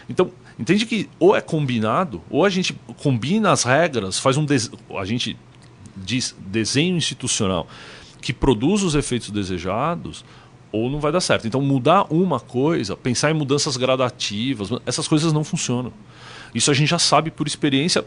Então, 0.09 0.33
Entende 0.59 0.87
que 0.87 1.09
ou 1.19 1.37
é 1.37 1.41
combinado, 1.41 2.23
ou 2.31 2.45
a 2.45 2.49
gente 2.49 2.79
combina 3.03 3.53
as 3.53 3.63
regras, 3.63 4.19
faz 4.19 4.37
um 4.37 4.45
des... 4.45 4.71
a 4.99 5.05
gente 5.05 5.37
diz 5.97 6.35
desenho 6.39 6.97
institucional 6.97 7.67
que 8.21 8.33
produz 8.33 8.83
os 8.83 8.95
efeitos 8.95 9.31
desejados, 9.31 10.25
ou 10.73 10.91
não 10.91 10.99
vai 10.99 11.13
dar 11.13 11.21
certo. 11.21 11.47
Então 11.47 11.61
mudar 11.61 12.13
uma 12.13 12.41
coisa, 12.41 12.97
pensar 12.97 13.31
em 13.31 13.35
mudanças 13.35 13.77
gradativas, 13.77 14.71
essas 14.85 15.07
coisas 15.07 15.33
não 15.33 15.45
funcionam. 15.45 15.93
Isso 16.55 16.71
a 16.71 16.75
gente 16.75 16.89
já 16.89 16.99
sabe 16.99 17.31
por 17.31 17.47
experiência. 17.47 18.05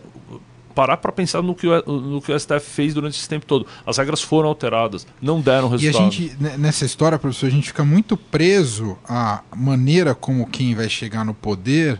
Parar 0.75 0.97
para 0.97 1.11
pensar 1.11 1.41
no 1.41 1.55
que, 1.55 1.67
o, 1.67 1.81
no 1.85 2.21
que 2.21 2.31
o 2.31 2.39
STF 2.39 2.61
fez 2.61 2.93
durante 2.93 3.17
esse 3.17 3.27
tempo 3.27 3.45
todo. 3.45 3.65
As 3.85 3.97
regras 3.97 4.21
foram 4.21 4.49
alteradas, 4.49 5.05
não 5.21 5.41
deram 5.41 5.67
resultado. 5.67 6.03
E 6.03 6.07
a 6.07 6.09
gente, 6.09 6.37
nessa 6.57 6.85
história, 6.85 7.17
professor, 7.17 7.47
a 7.47 7.49
gente 7.49 7.67
fica 7.67 7.83
muito 7.83 8.15
preso 8.15 8.97
à 9.05 9.41
maneira 9.55 10.13
como 10.13 10.47
quem 10.47 10.75
vai 10.75 10.89
chegar 10.89 11.25
no 11.25 11.33
poder 11.33 11.99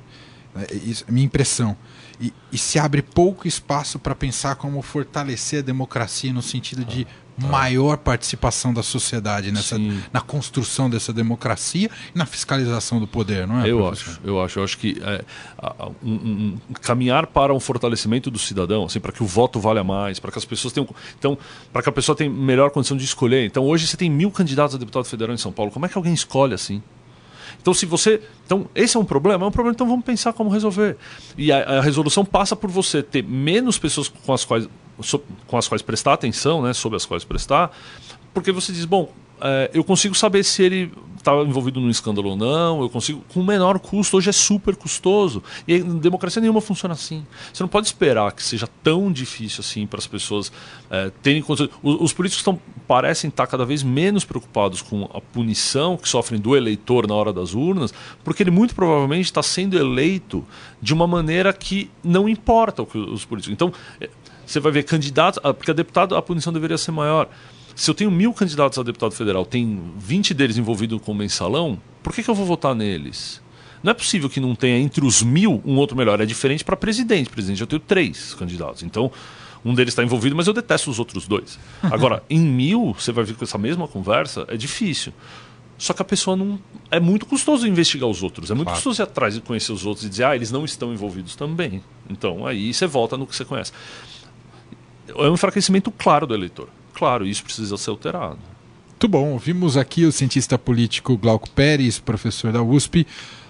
é, 0.55 0.75
isso 0.75 1.05
minha 1.07 1.25
impressão. 1.25 1.75
E, 2.19 2.33
e, 2.51 2.57
se 2.57 2.77
abre 2.77 3.01
pouco 3.01 3.47
espaço 3.47 3.97
para 3.97 4.13
pensar 4.13 4.55
como 4.55 4.81
fortalecer 4.81 5.59
a 5.59 5.61
democracia 5.61 6.33
no 6.33 6.41
sentido 6.41 6.83
de 6.83 7.07
ah, 7.41 7.47
maior 7.47 7.95
participação 7.95 8.73
da 8.73 8.83
sociedade 8.83 9.53
nessa, 9.53 9.77
na 10.11 10.19
construção 10.19 10.89
dessa 10.89 11.13
democracia 11.13 11.89
e 12.13 12.17
na 12.17 12.25
fiscalização 12.25 12.99
do 12.99 13.07
poder, 13.07 13.47
não 13.47 13.61
é? 13.61 13.69
Eu 13.69 13.77
professor? 13.77 14.11
acho, 14.11 14.21
eu 14.25 14.43
acho, 14.43 14.59
eu 14.59 14.63
acho 14.65 14.77
que 14.77 15.01
é, 15.01 15.23
um, 16.03 16.11
um, 16.11 16.57
caminhar 16.81 17.25
para 17.27 17.53
um 17.53 17.59
fortalecimento 17.59 18.29
do 18.29 18.37
cidadão, 18.37 18.83
assim, 18.83 18.99
para 18.99 19.13
que 19.13 19.23
o 19.23 19.25
voto 19.25 19.57
valha 19.57 19.83
mais, 19.83 20.19
para 20.19 20.29
que 20.29 20.37
as 20.37 20.45
pessoas 20.45 20.73
tenham, 20.73 20.89
então, 21.17 21.37
para 21.71 21.81
que 21.81 21.87
a 21.87 21.93
pessoa 21.93 22.17
tenha 22.17 22.29
melhor 22.29 22.69
condição 22.71 22.97
de 22.97 23.05
escolher. 23.05 23.45
Então, 23.45 23.63
hoje 23.63 23.87
você 23.87 23.95
tem 23.95 24.09
mil 24.09 24.29
candidatos 24.29 24.75
a 24.75 24.77
deputado 24.77 25.05
federal 25.05 25.33
em 25.33 25.37
São 25.37 25.53
Paulo. 25.53 25.71
Como 25.71 25.85
é 25.85 25.89
que 25.89 25.97
alguém 25.97 26.13
escolhe 26.13 26.53
assim? 26.53 26.83
Então, 27.61 27.73
se 27.73 27.85
você. 27.85 28.21
Então, 28.45 28.67
esse 28.73 28.95
é 28.95 28.99
um 28.99 29.05
problema? 29.05 29.45
É 29.45 29.47
um 29.47 29.51
problema, 29.51 29.75
então 29.75 29.87
vamos 29.87 30.05
pensar 30.05 30.33
como 30.33 30.49
resolver. 30.49 30.97
E 31.37 31.51
a, 31.51 31.79
a 31.79 31.81
resolução 31.81 32.25
passa 32.25 32.55
por 32.55 32.69
você 32.69 33.03
ter 33.03 33.23
menos 33.23 33.77
pessoas 33.77 34.07
com 34.07 34.33
as 34.33 34.45
quais, 34.45 34.67
so, 35.01 35.21
com 35.45 35.57
as 35.57 35.67
quais 35.67 35.81
prestar 35.81 36.13
atenção, 36.13 36.61
né, 36.61 36.73
sobre 36.73 36.95
as 36.95 37.05
quais 37.05 37.23
prestar, 37.23 37.71
porque 38.33 38.51
você 38.51 38.71
diz, 38.71 38.85
bom, 38.85 39.11
é, 39.41 39.71
eu 39.73 39.83
consigo 39.83 40.15
saber 40.15 40.43
se 40.43 40.63
ele 40.63 40.91
estava 41.19 41.43
envolvido 41.43 41.79
num 41.79 41.89
escândalo 41.89 42.29
ou 42.29 42.35
não, 42.35 42.81
eu 42.81 42.89
consigo 42.89 43.23
com 43.33 43.43
menor 43.43 43.77
custo, 43.79 44.17
hoje 44.17 44.29
é 44.29 44.33
super 44.33 44.75
custoso. 44.75 45.43
E 45.67 45.79
democracia 45.79 46.41
nenhuma 46.41 46.61
funciona 46.61 46.93
assim. 46.93 47.25
Você 47.53 47.61
não 47.61 47.67
pode 47.67 47.87
esperar 47.87 48.31
que 48.31 48.41
seja 48.41 48.67
tão 48.81 49.11
difícil 49.11 49.61
assim 49.61 49.85
para 49.85 49.99
as 49.99 50.07
pessoas 50.07 50.51
é, 50.89 51.11
terem. 51.21 51.43
Os, 51.47 51.59
os 51.83 52.13
políticos 52.13 52.39
estão, 52.39 52.59
parecem 52.87 53.29
estar 53.29 53.47
cada 53.47 53.65
vez 53.65 53.83
menos 53.83 54.23
preocupados 54.23 54.81
com 54.81 55.09
a 55.13 55.19
punição 55.19 55.97
que 55.97 56.07
sofrem 56.07 56.39
do 56.39 56.55
eleitor 56.55 57.05
na 57.05 57.13
hora 57.13 57.33
das 57.33 57.53
urnas, 57.53 57.93
porque 58.23 58.43
ele 58.43 58.51
muito 58.51 58.73
provavelmente 58.73 59.25
está 59.25 59.43
sendo 59.43 59.77
eleito 59.77 60.45
de 60.81 60.93
uma 60.93 61.05
maneira 61.05 61.51
que 61.51 61.91
não 62.03 62.29
importa 62.29 62.81
o 62.81 62.85
que 62.85 62.97
os 62.97 63.25
políticos. 63.25 63.53
Então, 63.53 63.73
é, 63.99 64.09
você 64.45 64.59
vai 64.59 64.71
ver 64.71 64.83
candidatos, 64.83 65.39
porque 65.53 65.69
a 65.69 65.73
deputado 65.73 66.15
a 66.15 66.21
punição 66.21 66.51
deveria 66.51 66.77
ser 66.77 66.91
maior. 66.91 67.29
Se 67.79 67.89
eu 67.89 67.95
tenho 67.95 68.11
mil 68.11 68.33
candidatos 68.33 68.77
a 68.77 68.83
deputado 68.83 69.13
federal, 69.13 69.45
tem 69.45 69.81
20 69.97 70.33
deles 70.33 70.57
envolvidos 70.57 71.01
com 71.01 71.13
mensalão, 71.13 71.79
por 72.03 72.13
que, 72.13 72.21
que 72.21 72.29
eu 72.29 72.35
vou 72.35 72.45
votar 72.45 72.75
neles? 72.75 73.41
Não 73.81 73.91
é 73.91 73.93
possível 73.93 74.29
que 74.29 74.41
não 74.41 74.53
tenha 74.53 74.77
entre 74.77 75.05
os 75.05 75.23
mil 75.23 75.61
um 75.63 75.77
outro 75.77 75.95
melhor. 75.95 76.19
É 76.19 76.25
diferente 76.25 76.65
para 76.65 76.75
presidente. 76.75 77.29
Presidente, 77.29 77.61
eu 77.61 77.67
tenho 77.67 77.79
três 77.79 78.33
candidatos. 78.33 78.83
Então, 78.83 79.09
um 79.63 79.73
deles 79.73 79.93
está 79.93 80.03
envolvido, 80.03 80.35
mas 80.35 80.47
eu 80.47 80.53
detesto 80.53 80.91
os 80.91 80.99
outros 80.99 81.25
dois. 81.25 81.57
Agora, 81.81 82.21
em 82.29 82.41
mil, 82.41 82.93
você 82.99 83.13
vai 83.13 83.23
vir 83.23 83.37
com 83.37 83.45
essa 83.45 83.57
mesma 83.57 83.87
conversa, 83.87 84.43
é 84.49 84.57
difícil. 84.57 85.13
Só 85.77 85.93
que 85.93 86.01
a 86.01 86.05
pessoa 86.05 86.35
não. 86.35 86.59
É 86.91 86.99
muito 86.99 87.25
custoso 87.25 87.65
investigar 87.65 88.09
os 88.09 88.21
outros. 88.21 88.51
É 88.51 88.53
muito 88.55 88.67
claro. 88.67 88.77
custoso 88.77 89.01
ir 89.01 89.03
atrás 89.03 89.37
e 89.37 89.39
conhecer 89.39 89.71
os 89.71 89.85
outros 89.85 90.05
e 90.05 90.09
dizer, 90.09 90.25
ah, 90.25 90.35
eles 90.35 90.51
não 90.51 90.65
estão 90.65 90.91
envolvidos 90.91 91.33
também. 91.33 91.81
Então, 92.09 92.45
aí 92.45 92.73
você 92.73 92.85
volta 92.85 93.15
no 93.15 93.25
que 93.25 93.33
você 93.33 93.45
conhece. 93.45 93.71
É 95.07 95.29
um 95.29 95.33
enfraquecimento 95.33 95.89
claro 95.91 96.27
do 96.27 96.33
eleitor 96.33 96.67
claro, 96.99 97.25
isso 97.25 97.43
precisa 97.43 97.77
ser 97.77 97.89
alterado. 97.89 98.37
Muito 98.89 99.07
bom. 99.07 99.37
Vimos 99.37 99.77
aqui 99.77 100.03
o 100.03 100.11
cientista 100.11 100.57
político 100.57 101.17
Glauco 101.17 101.49
Pérez, 101.49 101.97
professor 101.97 102.51
da 102.51 102.61
USP, 102.61 103.07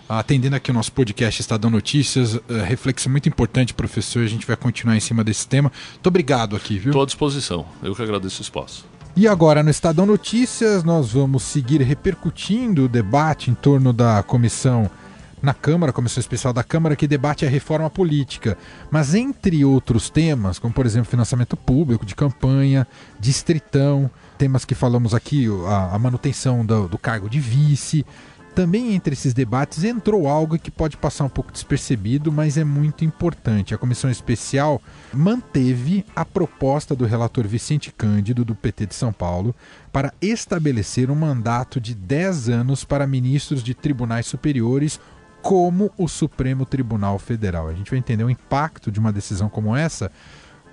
atendendo 0.07 0.55
aqui 0.55 0.69
o 0.69 0.73
nosso 0.73 0.91
podcast 0.91 1.41
Estadão 1.41 1.71
Notícias. 1.71 2.35
Uh, 2.35 2.43
reflexão 2.63 3.11
muito 3.11 3.27
importante, 3.27 3.73
professor. 3.73 4.23
A 4.23 4.27
gente 4.27 4.45
vai 4.45 4.55
continuar 4.55 4.95
em 4.95 4.99
cima 4.99 5.23
desse 5.23 5.47
tema. 5.47 5.71
Muito 5.93 6.05
obrigado 6.05 6.55
aqui, 6.55 6.77
viu? 6.77 6.91
Estou 6.91 7.01
à 7.01 7.05
disposição. 7.07 7.65
Eu 7.81 7.95
que 7.95 8.03
agradeço 8.03 8.41
o 8.41 8.43
espaço. 8.43 8.85
E 9.15 9.27
agora, 9.27 9.63
no 9.63 9.71
Estadão 9.71 10.05
Notícias, 10.05 10.83
nós 10.83 11.11
vamos 11.11 11.41
seguir 11.41 11.81
repercutindo 11.81 12.85
o 12.85 12.87
debate 12.87 13.49
em 13.49 13.55
torno 13.55 13.91
da 13.91 14.21
comissão 14.21 14.89
na 15.41 15.53
Câmara, 15.53 15.93
Comissão 15.93 16.19
Especial 16.19 16.53
da 16.53 16.63
Câmara, 16.63 16.95
que 16.95 17.07
debate 17.07 17.45
a 17.45 17.49
reforma 17.49 17.89
política. 17.89 18.57
Mas 18.91 19.15
entre 19.15 19.63
outros 19.63 20.09
temas, 20.09 20.59
como 20.59 20.73
por 20.73 20.85
exemplo 20.85 21.09
financiamento 21.09 21.55
público, 21.55 22.05
de 22.05 22.15
campanha, 22.15 22.87
distritão, 23.19 24.09
temas 24.37 24.65
que 24.65 24.75
falamos 24.75 25.13
aqui, 25.13 25.47
a, 25.67 25.95
a 25.95 25.99
manutenção 25.99 26.65
do, 26.65 26.87
do 26.87 26.97
cargo 26.97 27.29
de 27.29 27.39
vice, 27.39 28.05
também 28.59 28.93
entre 28.93 29.13
esses 29.13 29.33
debates 29.33 29.83
entrou 29.83 30.27
algo 30.27 30.59
que 30.59 30.69
pode 30.69 30.97
passar 30.97 31.23
um 31.23 31.29
pouco 31.29 31.51
despercebido, 31.51 32.31
mas 32.31 32.57
é 32.57 32.63
muito 32.63 33.05
importante. 33.05 33.73
A 33.73 33.77
comissão 33.77 34.09
especial 34.09 34.81
manteve 35.13 36.03
a 36.15 36.25
proposta 36.25 36.95
do 36.95 37.05
relator 37.05 37.47
Vicente 37.47 37.89
Cândido, 37.91 38.43
do 38.43 38.53
PT 38.53 38.87
de 38.87 38.95
São 38.95 39.13
Paulo, 39.13 39.55
para 39.93 40.13
estabelecer 40.21 41.09
um 41.09 41.15
mandato 41.15 41.79
de 41.79 41.95
10 41.95 42.49
anos 42.49 42.83
para 42.83 43.07
ministros 43.07 43.63
de 43.63 43.73
tribunais 43.73 44.25
superiores 44.25 44.99
como 45.41 45.91
o 45.97 46.07
Supremo 46.07 46.65
Tribunal 46.65 47.17
Federal. 47.19 47.67
A 47.67 47.73
gente 47.73 47.89
vai 47.89 47.99
entender 47.99 48.23
o 48.23 48.29
impacto 48.29 48.91
de 48.91 48.99
uma 48.99 49.11
decisão 49.11 49.49
como 49.49 49.75
essa 49.75 50.11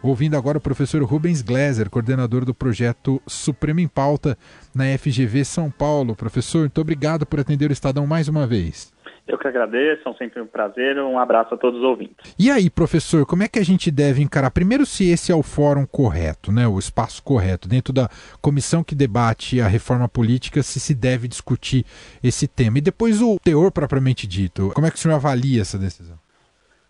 ouvindo 0.02 0.36
agora 0.36 0.58
o 0.58 0.60
professor 0.60 1.02
Rubens 1.02 1.42
Gleiser, 1.42 1.90
coordenador 1.90 2.44
do 2.44 2.54
projeto 2.54 3.20
Supremo 3.26 3.80
em 3.80 3.88
Pauta 3.88 4.38
na 4.74 4.84
FGV 4.96 5.44
São 5.44 5.70
Paulo. 5.70 6.14
Professor, 6.14 6.60
muito 6.60 6.80
obrigado 6.80 7.26
por 7.26 7.40
atender 7.40 7.70
o 7.70 7.72
Estadão 7.72 8.06
mais 8.06 8.28
uma 8.28 8.46
vez. 8.46 8.92
Eu 9.26 9.36
que 9.36 9.48
agradeço, 9.48 10.08
é 10.08 10.14
sempre 10.14 10.40
um 10.40 10.46
prazer. 10.46 10.98
Um 10.98 11.18
abraço 11.18 11.54
a 11.54 11.56
todos 11.56 11.80
os 11.80 11.84
ouvintes. 11.84 12.34
E 12.38 12.48
aí, 12.48 12.70
professor, 12.70 13.26
como 13.26 13.42
é 13.42 13.48
que 13.48 13.58
a 13.58 13.64
gente 13.64 13.90
deve 13.90 14.22
encarar? 14.22 14.50
Primeiro, 14.52 14.86
se 14.86 15.10
esse 15.10 15.32
é 15.32 15.34
o 15.34 15.42
fórum 15.42 15.84
correto, 15.84 16.52
né, 16.52 16.66
o 16.68 16.78
espaço 16.78 17.22
correto, 17.22 17.68
dentro 17.68 17.92
da 17.92 18.08
comissão 18.40 18.84
que 18.84 18.94
debate 18.94 19.60
a 19.60 19.66
reforma 19.66 20.08
política, 20.08 20.62
se 20.62 20.78
se 20.78 20.94
deve 20.94 21.26
discutir 21.26 21.84
esse 22.22 22.46
tema. 22.46 22.78
E 22.78 22.80
depois 22.80 23.20
o 23.20 23.38
teor 23.40 23.72
propriamente 23.72 24.26
dito. 24.28 24.70
Como 24.74 24.86
é 24.86 24.90
que 24.90 24.96
o 24.96 24.98
senhor 24.98 25.16
avalia 25.16 25.62
essa 25.62 25.76
decisão? 25.78 26.16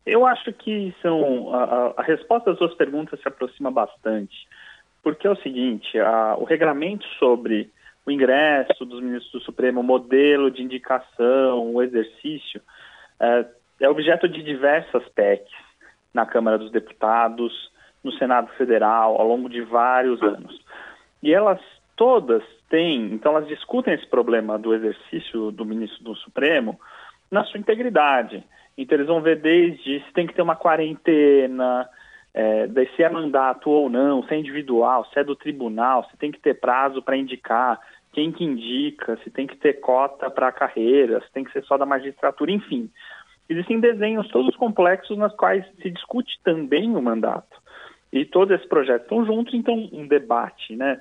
Eu 0.05 0.25
acho 0.26 0.52
que 0.52 0.95
são 1.02 1.55
a, 1.55 1.95
a 1.97 2.02
resposta 2.02 2.50
às 2.50 2.59
suas 2.59 2.75
perguntas 2.75 3.19
se 3.21 3.26
aproxima 3.26 3.71
bastante, 3.71 4.47
porque 5.02 5.26
é 5.26 5.31
o 5.31 5.37
seguinte: 5.37 5.99
a, 5.99 6.37
o 6.38 6.45
regramento 6.45 7.05
sobre 7.19 7.71
o 8.06 8.10
ingresso 8.10 8.84
dos 8.84 9.02
ministros 9.02 9.32
do 9.32 9.44
Supremo, 9.44 9.80
o 9.80 9.84
modelo 9.84 10.50
de 10.50 10.62
indicação, 10.62 11.75
o 11.75 11.82
exercício, 11.82 12.62
é, 13.18 13.46
é 13.80 13.88
objeto 13.88 14.28
de 14.28 14.42
diversas 14.42 15.06
PECs 15.08 15.52
na 16.14 16.25
Câmara 16.25 16.56
dos 16.56 16.70
Deputados, 16.70 17.52
no 18.02 18.12
Senado 18.12 18.48
Federal, 18.56 19.20
ao 19.20 19.26
longo 19.26 19.48
de 19.48 19.60
vários 19.60 20.22
anos. 20.22 20.58
E 21.22 21.34
elas 21.34 21.60
todas 21.96 22.42
têm, 22.70 23.12
então 23.12 23.32
elas 23.32 23.48
discutem 23.48 23.94
esse 23.94 24.06
problema 24.06 24.58
do 24.58 24.75
exercício 24.75 25.50
do 25.50 25.64
ministro 25.64 26.04
do 26.04 26.14
Supremo 26.14 26.78
na 27.30 27.44
sua 27.44 27.58
integridade. 27.58 28.44
Então 28.78 28.96
eles 28.96 29.08
vão 29.08 29.20
ver 29.20 29.40
desde 29.40 30.00
se 30.04 30.12
tem 30.12 30.26
que 30.26 30.34
ter 30.34 30.42
uma 30.42 30.54
quarentena, 30.54 31.88
é, 32.34 32.68
se 32.94 33.02
é 33.02 33.08
mandato 33.08 33.70
ou 33.70 33.88
não, 33.88 34.22
se 34.22 34.34
é 34.34 34.38
individual, 34.38 35.06
se 35.06 35.18
é 35.18 35.25
do 35.25 35.34
tribunal, 35.34 36.04
se 36.04 36.16
tem 36.18 36.30
que 36.30 36.38
ter 36.38 36.60
prazo 36.60 37.02
para 37.02 37.16
indicar, 37.16 37.80
quem 38.16 38.32
que 38.32 38.42
indica, 38.42 39.18
se 39.23 39.28
tem 39.28 39.46
que 39.46 39.58
ter 39.58 39.75
cota 39.75 40.30
para 40.30 40.49
a 40.49 40.52
carreira, 40.52 41.20
se 41.20 41.30
tem 41.32 41.44
que 41.44 41.52
ser 41.52 41.62
só 41.64 41.76
da 41.76 41.85
magistratura, 41.85 42.50
enfim. 42.50 42.90
Existem 43.46 43.78
desenhos 43.78 44.26
todos 44.28 44.56
complexos 44.56 45.18
nas 45.18 45.37
quais 45.37 45.66
se 45.82 45.90
discute 45.90 46.40
também 46.42 46.96
o 46.96 47.02
mandato. 47.02 47.61
E 48.11 48.25
todos 48.25 48.54
esses 48.54 48.66
projetos 48.66 49.02
estão 49.02 49.26
juntos, 49.26 49.52
então 49.52 49.75
um 49.92 50.08
debate, 50.08 50.75
né, 50.75 50.99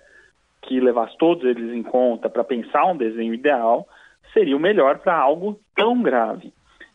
que 0.63 0.77
levasse 0.81 1.17
todos 1.17 1.45
eles 1.45 1.73
em 1.73 1.83
conta 1.83 2.29
para 2.29 2.43
pensar 2.43 2.83
um 2.85 2.97
desenho 2.97 3.33
ideal, 3.33 3.87
seria 4.33 4.57
o 4.57 4.59
melhor 4.59 4.99
para 4.99 5.15
algo 5.15 5.57
tão 5.73 6.01
grave. 6.01 6.51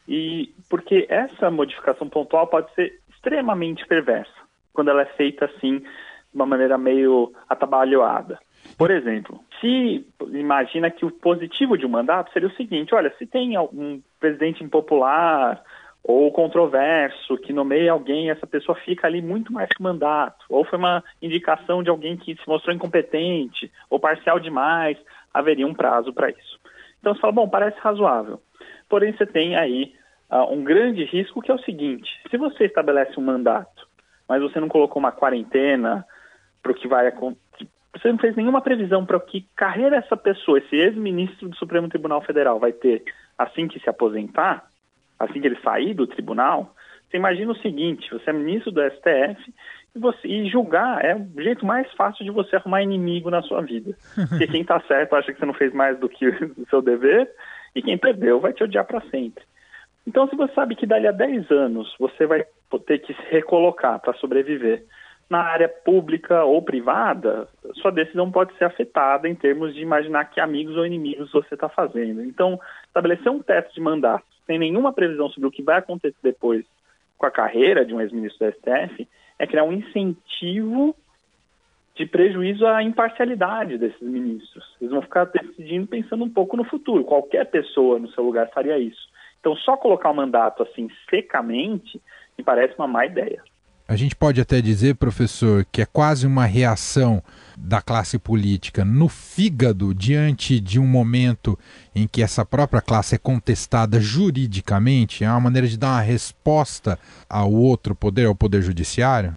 E 0.07 0.53
porque 0.69 1.07
essa 1.09 1.51
modificação 1.51 2.11
pontual 2.11 2.47
pode 2.47 2.71
ser 2.75 2.93
extremamente 3.09 3.87
perversa, 3.87 4.31
quando 4.75 4.91
ela 4.91 5.01
é 5.01 5.17
feita 5.17 5.47
assim, 5.47 5.79
de 5.79 5.87
uma 6.35 6.45
maneira 6.45 6.77
meio 6.77 7.33
atabalhoada. 7.49 8.39
Por 8.81 8.91
exemplo, 8.91 9.45
se 9.61 10.07
imagina 10.33 10.91
que 10.91 11.05
o 11.05 11.11
positivo 11.11 11.77
de 11.77 11.85
um 11.85 11.91
mandato 11.91 12.33
seria 12.33 12.49
o 12.49 12.55
seguinte: 12.55 12.95
olha, 12.95 13.15
se 13.19 13.27
tem 13.27 13.59
um 13.59 14.01
presidente 14.19 14.65
impopular 14.65 15.63
ou 16.03 16.33
controverso 16.33 17.37
que 17.37 17.53
nomeia 17.53 17.93
alguém, 17.93 18.31
essa 18.31 18.47
pessoa 18.47 18.75
fica 18.79 19.07
ali 19.07 19.21
muito 19.21 19.53
mais 19.53 19.69
que 19.69 19.83
mandato, 19.83 20.47
ou 20.49 20.65
foi 20.65 20.79
uma 20.79 21.05
indicação 21.21 21.83
de 21.83 21.91
alguém 21.91 22.17
que 22.17 22.35
se 22.35 22.49
mostrou 22.49 22.75
incompetente 22.75 23.71
ou 23.91 24.01
parcial 24.01 24.41
demais, 24.41 24.97
haveria 25.35 25.67
um 25.67 25.75
prazo 25.75 26.11
para 26.11 26.31
isso. 26.31 26.59
Então 27.01 27.15
você 27.15 27.21
fala, 27.21 27.35
bom, 27.35 27.47
parece 27.51 27.79
razoável. 27.81 28.41
Porém, 28.89 29.13
você 29.13 29.27
tem 29.27 29.57
aí 29.57 29.93
uh, 30.31 30.51
um 30.55 30.65
grande 30.65 31.05
risco 31.05 31.43
que 31.43 31.51
é 31.51 31.55
o 31.55 31.65
seguinte: 31.65 32.09
se 32.31 32.39
você 32.39 32.65
estabelece 32.65 33.21
um 33.21 33.25
mandato, 33.25 33.87
mas 34.27 34.41
você 34.41 34.59
não 34.59 34.71
colocou 34.71 35.01
uma 35.01 35.13
quarentena 35.13 36.03
para 36.63 36.73
o 36.73 36.75
que 36.75 36.89
vai 36.89 37.09
acontecer 37.09 37.50
você 37.95 38.11
não 38.11 38.19
fez 38.19 38.37
nenhuma 38.37 38.61
previsão 38.61 39.05
para 39.05 39.19
que 39.21 39.47
carreira 39.57 39.97
essa 39.97 40.17
pessoa, 40.17 40.59
esse 40.59 40.77
ex-ministro 40.77 41.49
do 41.49 41.57
Supremo 41.57 41.89
Tribunal 41.89 42.23
Federal, 42.23 42.59
vai 42.59 42.73
ter 42.73 43.03
assim 43.37 43.67
que 43.67 43.81
se 43.81 43.91
aposentar, 43.91 44.65
assim 45.19 45.41
que 45.41 45.47
ele 45.47 45.61
sair 45.61 45.95
do 45.95 46.07
tribunal. 46.07 46.75
Você 47.09 47.17
imagina 47.17 47.51
o 47.51 47.59
seguinte: 47.59 48.11
você 48.11 48.31
é 48.31 48.33
ministro 48.33 48.71
do 48.71 48.81
STF 48.83 49.53
e, 49.95 49.99
você, 49.99 50.29
e 50.29 50.49
julgar 50.49 51.05
é 51.05 51.17
o 51.17 51.43
jeito 51.43 51.67
mais 51.67 51.91
fácil 51.93 52.25
de 52.25 52.31
você 52.31 52.57
arrumar 52.57 52.83
inimigo 52.83 53.31
na 53.31 53.43
sua 53.43 53.61
vida. 53.61 53.97
Porque 54.29 54.47
quem 54.47 54.63
está 54.63 54.81
certo 54.83 55.17
acha 55.17 55.33
que 55.33 55.39
você 55.39 55.47
não 55.47 55.55
fez 55.55 55.73
mais 55.73 55.99
do 55.99 56.09
que 56.09 56.29
o 56.57 56.67
seu 56.71 56.81
dever 56.81 57.29
e 57.75 57.83
quem 57.83 57.99
perdeu 57.99 58.39
vai 58.39 58.53
te 58.53 58.63
odiar 58.63 58.85
para 58.85 59.01
sempre. 59.11 59.45
Então, 60.07 60.29
se 60.29 60.37
você 60.37 60.53
sabe 60.55 60.75
que 60.75 60.87
dali 60.87 61.07
a 61.07 61.13
10 61.13 61.51
anos 61.51 61.95
você 61.99 62.27
vai 62.27 62.45
ter 62.87 62.99
que 62.99 63.13
se 63.13 63.23
recolocar 63.31 63.99
para 63.99 64.15
sobreviver 64.15 64.85
na 65.31 65.43
área 65.43 65.69
pública 65.69 66.43
ou 66.43 66.61
privada, 66.61 67.49
sua 67.75 67.93
decisão 67.93 68.33
pode 68.33 68.53
ser 68.59 68.65
afetada 68.65 69.29
em 69.29 69.35
termos 69.35 69.73
de 69.73 69.81
imaginar 69.81 70.25
que 70.25 70.41
amigos 70.41 70.77
ou 70.77 70.85
inimigos 70.85 71.31
você 71.31 71.55
está 71.55 71.69
fazendo. 71.69 72.23
Então, 72.25 72.61
estabelecer 72.89 73.31
um 73.31 73.41
teto 73.41 73.73
de 73.73 73.81
mandato 73.81 74.25
sem 74.45 74.59
nenhuma 74.59 74.93
previsão 74.93 75.31
sobre 75.31 75.47
o 75.47 75.51
que 75.53 75.63
vai 75.63 75.79
acontecer 75.79 76.17
depois 76.21 76.67
com 77.17 77.27
a 77.27 77.31
carreira 77.31 77.87
de 77.87 77.95
um 77.95 78.01
ex-ministro 78.01 78.45
do 78.45 78.53
STF 78.53 79.07
é 79.39 79.47
criar 79.47 79.63
um 79.63 79.73
incentivo 79.73 80.97
de 81.95 82.07
prejuízo 82.07 82.67
à 82.67 82.83
imparcialidade 82.83 83.79
desses 83.79 84.01
ministros. 84.01 84.65
Eles 84.81 84.93
vão 84.93 85.03
ficar 85.03 85.27
decidindo 85.27 85.87
pensando 85.87 86.25
um 86.25 86.31
pouco 86.31 86.57
no 86.57 86.65
futuro. 86.65 87.05
Qualquer 87.05 87.47
pessoa 87.47 87.99
no 88.01 88.11
seu 88.11 88.25
lugar 88.25 88.49
faria 88.51 88.79
isso. 88.79 89.09
Então, 89.39 89.55
só 89.55 89.77
colocar 89.77 90.11
o 90.11 90.15
mandato 90.15 90.63
assim 90.65 90.89
secamente 91.09 92.01
me 92.37 92.43
parece 92.43 92.75
uma 92.77 92.89
má 92.89 93.07
ideia. 93.07 93.43
A 93.91 93.97
gente 93.97 94.15
pode 94.15 94.41
até 94.41 94.61
dizer, 94.61 94.95
professor, 94.95 95.65
que 95.65 95.83
é 95.83 95.85
quase 95.85 96.25
uma 96.25 96.45
reação 96.45 97.21
da 97.59 97.83
classe 97.83 98.21
política 98.21 98.85
no 98.85 99.09
fígado 99.09 99.93
diante 99.93 100.61
de 100.61 100.79
um 100.79 100.87
momento 100.87 101.59
em 101.93 102.07
que 102.07 102.23
essa 102.23 102.47
própria 102.47 102.81
classe 102.81 103.17
é 103.17 103.19
contestada 103.19 103.99
juridicamente? 103.99 105.25
É 105.25 105.29
uma 105.29 105.41
maneira 105.41 105.67
de 105.67 105.77
dar 105.77 105.89
uma 105.89 106.01
resposta 106.03 107.01
ao 107.29 107.51
outro 107.51 107.93
poder, 107.97 108.29
ao 108.29 108.37
poder 108.37 108.63
judiciário? 108.63 109.35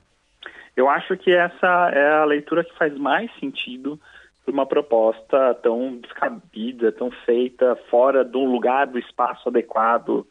Eu 0.78 0.88
acho 0.88 1.18
que 1.18 1.34
essa 1.34 1.90
é 1.92 2.22
a 2.22 2.24
leitura 2.24 2.64
que 2.64 2.78
faz 2.78 2.96
mais 2.96 3.32
sentido 3.40 4.00
para 4.46 4.54
uma 4.54 4.68
proposta 4.68 5.56
tão 5.64 5.98
descabida, 5.98 6.92
tão 6.92 7.10
feita 7.26 7.76
fora 7.90 8.24
um 8.36 8.52
lugar 8.52 8.86
do 8.86 9.00
espaço 9.00 9.50
adequado 9.50 10.28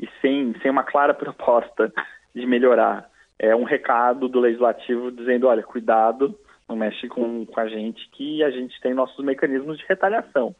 e 0.00 0.08
sem, 0.22 0.54
sem 0.62 0.70
uma 0.70 0.82
clara 0.82 1.12
proposta 1.12 1.92
de 2.34 2.46
melhorar 2.46 3.14
é 3.38 3.54
um 3.54 3.64
recado 3.64 4.28
do 4.28 4.40
legislativo 4.40 5.10
dizendo, 5.10 5.46
olha, 5.46 5.62
cuidado, 5.62 6.38
não 6.68 6.76
mexe 6.76 7.08
com, 7.08 7.44
com 7.46 7.60
a 7.60 7.68
gente, 7.68 8.08
que 8.10 8.42
a 8.42 8.50
gente 8.50 8.80
tem 8.80 8.94
nossos 8.94 9.24
mecanismos 9.24 9.78
de 9.78 9.84
retaliação. 9.86 10.54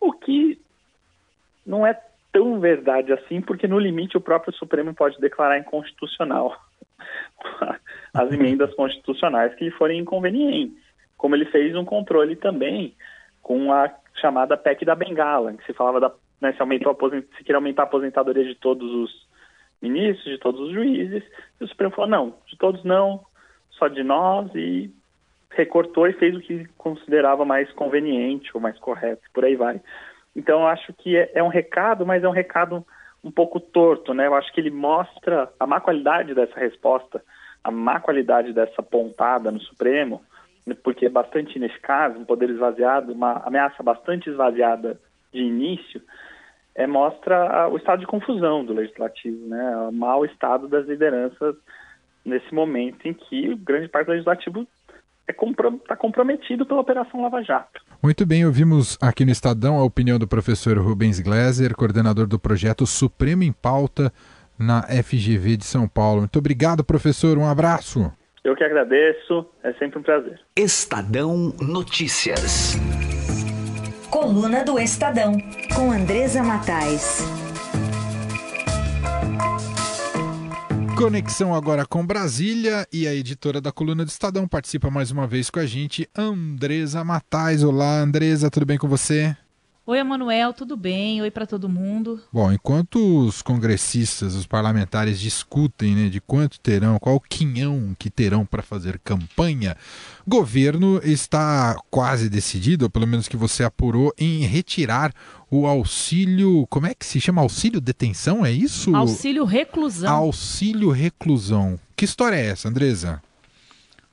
O 0.00 0.12
que 0.12 0.60
não 1.66 1.86
é 1.86 1.98
tão 2.32 2.60
verdade 2.60 3.12
assim, 3.12 3.40
porque 3.40 3.66
no 3.66 3.78
limite 3.78 4.16
o 4.16 4.20
próprio 4.20 4.54
Supremo 4.54 4.94
pode 4.94 5.18
declarar 5.20 5.58
inconstitucional 5.58 6.56
as 8.14 8.32
emendas 8.32 8.72
constitucionais 8.74 9.54
que 9.54 9.64
lhe 9.64 9.70
forem 9.72 10.00
inconvenientes, 10.00 10.78
como 11.16 11.34
ele 11.34 11.46
fez 11.46 11.74
um 11.74 11.84
controle 11.84 12.36
também 12.36 12.94
com 13.42 13.72
a 13.72 13.90
chamada 14.20 14.56
PEC 14.56 14.84
da 14.84 14.94
Bengala, 14.94 15.52
que 15.54 15.64
se 15.64 15.72
falava 15.72 16.00
da 16.00 16.12
né, 16.40 16.52
se 16.52 16.60
aumentou 16.60 16.94
se 17.10 17.44
queria 17.44 17.56
aumentar 17.56 17.82
a 17.82 17.86
aposentadoria 17.86 18.44
de 18.44 18.54
todos 18.54 18.90
os 18.90 19.26
ministros, 19.80 20.24
de 20.24 20.38
todos 20.38 20.60
os 20.60 20.72
juízes, 20.72 21.22
e 21.60 21.64
o 21.64 21.68
Supremo 21.68 21.94
falou, 21.94 22.10
não, 22.10 22.34
de 22.46 22.56
todos 22.56 22.82
não, 22.84 23.24
só 23.70 23.88
de 23.88 24.02
nós, 24.02 24.50
e 24.54 24.90
recortou 25.50 26.06
e 26.06 26.12
fez 26.12 26.34
o 26.34 26.40
que 26.40 26.66
considerava 26.76 27.44
mais 27.44 27.70
conveniente 27.72 28.50
ou 28.54 28.60
mais 28.60 28.78
correto, 28.78 29.22
por 29.32 29.44
aí 29.44 29.56
vai. 29.56 29.80
Então, 30.34 30.60
eu 30.60 30.66
acho 30.66 30.92
que 30.92 31.16
é, 31.16 31.30
é 31.34 31.42
um 31.42 31.48
recado, 31.48 32.04
mas 32.04 32.22
é 32.22 32.28
um 32.28 32.32
recado 32.32 32.84
um 33.24 33.30
pouco 33.30 33.58
torto, 33.58 34.12
né? 34.12 34.26
Eu 34.26 34.34
acho 34.34 34.52
que 34.52 34.60
ele 34.60 34.70
mostra 34.70 35.50
a 35.58 35.66
má 35.66 35.80
qualidade 35.80 36.34
dessa 36.34 36.58
resposta, 36.60 37.22
a 37.64 37.70
má 37.70 37.98
qualidade 37.98 38.52
dessa 38.52 38.82
pontada 38.82 39.50
no 39.50 39.60
Supremo, 39.60 40.22
porque 40.82 41.06
é 41.06 41.08
bastante 41.10 41.56
ineficaz, 41.56 42.16
um 42.16 42.24
poder 42.24 42.50
esvaziado, 42.50 43.12
uma 43.12 43.42
ameaça 43.44 43.82
bastante 43.82 44.28
esvaziada 44.28 45.00
de 45.32 45.40
início, 45.40 46.02
é, 46.76 46.86
mostra 46.86 47.68
o 47.68 47.76
estado 47.76 48.00
de 48.00 48.06
confusão 48.06 48.64
do 48.64 48.74
legislativo, 48.74 49.48
né? 49.48 49.76
o 49.88 49.92
mau 49.92 50.24
estado 50.24 50.68
das 50.68 50.86
lideranças 50.86 51.56
nesse 52.24 52.54
momento 52.54 53.08
em 53.08 53.14
que 53.14 53.54
grande 53.56 53.88
parte 53.88 54.06
do 54.06 54.12
legislativo 54.12 54.60
está 54.60 54.70
é 55.28 55.32
comprom 55.32 55.78
comprometido 55.98 56.64
pela 56.66 56.80
Operação 56.80 57.22
Lava 57.22 57.42
Jato. 57.42 57.80
Muito 58.02 58.24
bem, 58.26 58.44
ouvimos 58.44 58.98
aqui 59.00 59.24
no 59.24 59.32
Estadão 59.32 59.78
a 59.78 59.84
opinião 59.84 60.18
do 60.18 60.28
professor 60.28 60.78
Rubens 60.78 61.18
Gleiser, 61.18 61.74
coordenador 61.74 62.26
do 62.26 62.38
projeto 62.38 62.86
Supremo 62.86 63.42
em 63.42 63.52
Pauta 63.52 64.12
na 64.58 64.82
FGV 64.82 65.56
de 65.56 65.64
São 65.64 65.88
Paulo. 65.88 66.20
Muito 66.20 66.38
obrigado, 66.38 66.84
professor. 66.84 67.38
Um 67.38 67.46
abraço. 67.46 68.12
Eu 68.44 68.54
que 68.54 68.62
agradeço, 68.62 69.46
é 69.64 69.72
sempre 69.72 69.98
um 69.98 70.02
prazer. 70.02 70.38
Estadão 70.56 71.52
Notícias. 71.60 72.78
Coluna 74.10 74.64
do 74.64 74.78
Estadão, 74.78 75.36
com 75.74 75.90
Andresa 75.90 76.42
Matais. 76.42 77.18
Conexão 80.96 81.54
agora 81.54 81.84
com 81.84 82.06
Brasília 82.06 82.86
e 82.92 83.06
a 83.06 83.14
editora 83.14 83.60
da 83.60 83.72
coluna 83.72 84.04
do 84.04 84.08
Estadão 84.08 84.46
participa 84.48 84.90
mais 84.90 85.10
uma 85.10 85.26
vez 85.26 85.50
com 85.50 85.58
a 85.58 85.66
gente, 85.66 86.08
Andresa 86.16 87.04
Matais. 87.04 87.62
Olá, 87.62 87.98
Andresa, 87.98 88.50
tudo 88.50 88.64
bem 88.64 88.78
com 88.78 88.88
você? 88.88 89.36
Oi, 89.88 90.00
Emanuel, 90.00 90.52
tudo 90.52 90.76
bem? 90.76 91.22
Oi 91.22 91.30
para 91.30 91.46
todo 91.46 91.68
mundo. 91.68 92.20
Bom, 92.32 92.50
enquanto 92.50 92.96
os 93.20 93.40
congressistas, 93.40 94.34
os 94.34 94.44
parlamentares 94.44 95.20
discutem 95.20 95.94
né, 95.94 96.08
de 96.08 96.20
quanto 96.20 96.58
terão, 96.58 96.98
qual 96.98 97.20
quinhão 97.20 97.94
que 97.96 98.10
terão 98.10 98.44
para 98.44 98.64
fazer 98.64 98.98
campanha, 98.98 99.76
o 100.26 100.30
governo 100.30 101.00
está 101.04 101.76
quase 101.88 102.28
decidido, 102.28 102.86
ou 102.86 102.90
pelo 102.90 103.06
menos 103.06 103.28
que 103.28 103.36
você 103.36 103.62
apurou, 103.62 104.12
em 104.18 104.40
retirar 104.40 105.12
o 105.48 105.68
auxílio. 105.68 106.66
Como 106.68 106.88
é 106.88 106.92
que 106.92 107.06
se 107.06 107.20
chama? 107.20 107.42
Auxílio 107.42 107.80
detenção? 107.80 108.44
É 108.44 108.50
isso? 108.50 108.92
Auxílio 108.92 109.44
reclusão. 109.44 110.12
Auxílio 110.12 110.90
reclusão. 110.90 111.78
Que 111.94 112.04
história 112.04 112.34
é 112.34 112.46
essa, 112.46 112.68
Andresa? 112.68 113.22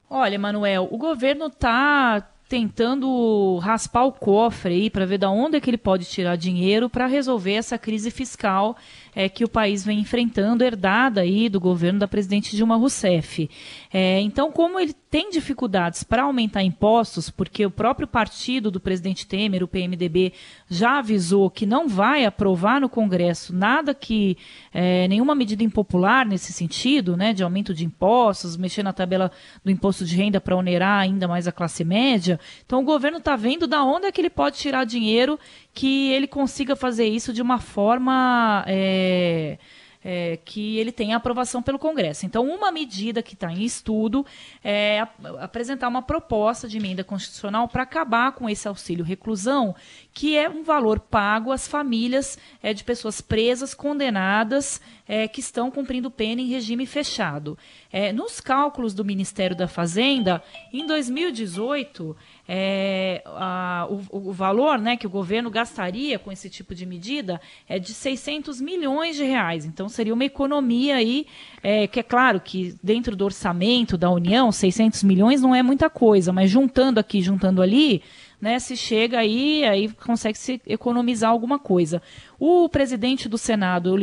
Olha, 0.08 0.38
Manuel, 0.38 0.88
o 0.92 1.00
governo 1.00 1.48
está 1.48 2.30
tentando 2.54 3.58
raspar 3.64 4.06
o 4.06 4.12
cofre 4.12 4.76
aí 4.76 4.88
para 4.88 5.08
ver 5.08 5.18
da 5.18 5.28
onde 5.28 5.58
é 5.58 5.60
que 5.60 5.72
ele 5.72 5.78
pode 5.78 6.06
tirar 6.06 6.36
dinheiro 6.36 6.88
para 6.88 7.08
resolver 7.08 7.54
essa 7.54 7.80
crise 7.80 8.12
fiscal 8.12 8.78
é, 9.16 9.30
que 9.30 9.44
o 9.44 9.50
país 9.50 9.86
vem 9.86 10.00
enfrentando, 10.00 10.64
herdada 10.64 11.22
aí 11.22 11.50
do 11.50 11.60
governo 11.60 12.00
da 12.00 12.08
presidente 12.08 12.56
Dilma 12.56 12.76
Rousseff. 12.76 13.50
É, 13.94 14.20
então, 14.22 14.52
como 14.52 14.80
ele 14.80 14.94
tem 15.14 15.30
dificuldades 15.30 16.04
para 16.04 16.24
aumentar 16.24 16.64
impostos, 16.64 17.30
porque 17.30 17.64
o 17.66 17.70
próprio 17.70 18.08
partido 18.08 18.72
do 18.72 18.80
presidente 18.80 19.28
Temer, 19.28 19.62
o 19.62 19.68
PMDB, 19.68 20.34
já 20.68 20.98
avisou 20.98 21.52
que 21.52 21.68
não 21.68 21.88
vai 21.88 22.26
aprovar 22.26 22.82
no 22.82 22.90
Congresso 22.90 23.56
nada 23.56 23.94
que, 23.94 24.36
é, 24.74 25.08
nenhuma 25.08 25.36
medida 25.36 25.64
impopular 25.64 26.26
nesse 26.26 26.52
sentido, 26.52 27.16
né, 27.16 27.32
de 27.32 27.44
aumento 27.44 27.74
de 27.74 27.86
impostos, 27.86 28.58
mexer 28.58 28.82
na 28.82 28.92
tabela 28.92 29.32
do 29.64 29.70
imposto 29.70 30.04
de 30.04 30.16
renda 30.16 30.42
para 30.42 30.56
onerar 30.56 31.02
ainda 31.02 31.28
mais 31.28 31.48
a 31.48 31.52
classe 31.52 31.84
média. 31.84 32.40
Então, 32.66 32.82
o 32.82 32.84
governo 32.84 33.20
está 33.20 33.36
vendo 33.36 33.68
da 33.68 33.84
onde 33.84 34.08
é 34.08 34.12
que 34.12 34.20
ele 34.20 34.32
pode 34.32 34.58
tirar 34.58 34.84
dinheiro 34.84 35.40
que 35.74 36.12
ele 36.12 36.28
consiga 36.28 36.76
fazer 36.76 37.08
isso 37.08 37.34
de 37.34 37.42
uma 37.42 37.60
forma. 37.60 38.64
É, 38.68 39.58
é, 40.04 40.38
que 40.44 40.78
ele 40.78 40.92
tenha 40.92 41.16
aprovação 41.16 41.62
pelo 41.62 41.80
Congresso. 41.80 42.26
Então, 42.26 42.44
uma 42.46 42.72
medida 42.72 43.24
que 43.24 43.34
está 43.36 43.52
em 43.52 43.64
estudo 43.64 44.26
é 44.64 45.08
apresentar 45.40 45.88
uma 45.88 46.02
proposta 46.02 46.68
de 46.68 46.78
emenda 46.78 47.04
constitucional 47.04 47.68
para 47.68 47.84
acabar 47.84 48.34
com 48.34 48.50
esse 48.50 48.68
auxílio 48.68 49.06
reclusão, 49.06 49.74
que 50.14 50.38
é 50.38 50.50
um 50.50 50.64
valor 50.64 51.00
pago 51.00 51.52
às 51.52 51.68
famílias 51.68 52.38
é, 52.62 52.74
de 52.74 52.84
pessoas 52.84 53.22
presas, 53.22 53.74
condenadas, 53.74 54.82
é, 55.08 55.28
que 55.28 55.40
estão 55.40 55.72
cumprindo 55.72 56.12
pena 56.12 56.42
em 56.42 56.48
regime 56.48 56.86
fechado. 56.86 57.58
É, 57.92 58.12
nos 58.12 58.42
cálculos 58.42 58.94
do 58.94 59.06
Ministério 59.06 59.56
da 59.56 59.68
Fazenda, 59.68 60.44
em 60.72 60.86
2018, 60.86 62.16
é, 62.48 63.22
a, 63.26 63.88
o, 63.90 64.30
o, 64.30 64.32
valor 64.34 64.78
né, 64.78 64.98
que 64.98 65.08
o 65.08 65.10
governo 65.10 65.50
gastaria 65.50 66.20
com 66.20 66.32
esse 66.32 66.50
tipo 66.50 66.76
de 66.76 66.86
medida 66.86 67.40
é 67.68 67.80
de 67.80 67.94
600 67.94 68.60
milhões 68.60 69.16
de 69.16 69.24
reais. 69.24 69.66
Então, 69.66 69.88
seria 69.88 70.14
uma 70.14 70.26
economia 70.26 70.96
aí, 70.96 71.26
é, 71.62 71.88
que 71.88 72.00
é 72.00 72.04
claro 72.04 72.42
que 72.42 72.76
dentro 72.84 73.16
do 73.16 73.24
orçamento 73.24 73.98
da 73.98 74.10
União, 74.10 74.52
600 74.52 75.04
milhões 75.04 75.42
não 75.42 75.56
é 75.56 75.64
muita 75.64 75.90
coisa, 75.90 76.34
mas 76.34 76.50
juntando 76.52 77.00
aqui, 77.00 77.22
juntando 77.22 77.62
ali, 77.62 78.04
né, 78.42 78.60
se 78.60 78.76
chega 78.76 79.20
aí, 79.20 79.64
aí 79.64 79.90
consegue 79.90 80.38
se 80.38 80.62
economizar 80.68 81.32
alguma 81.32 81.58
coisa. 81.58 82.02
O 82.38 82.68
presidente 82.68 83.30
do 83.30 83.38
Senado, 83.38 83.96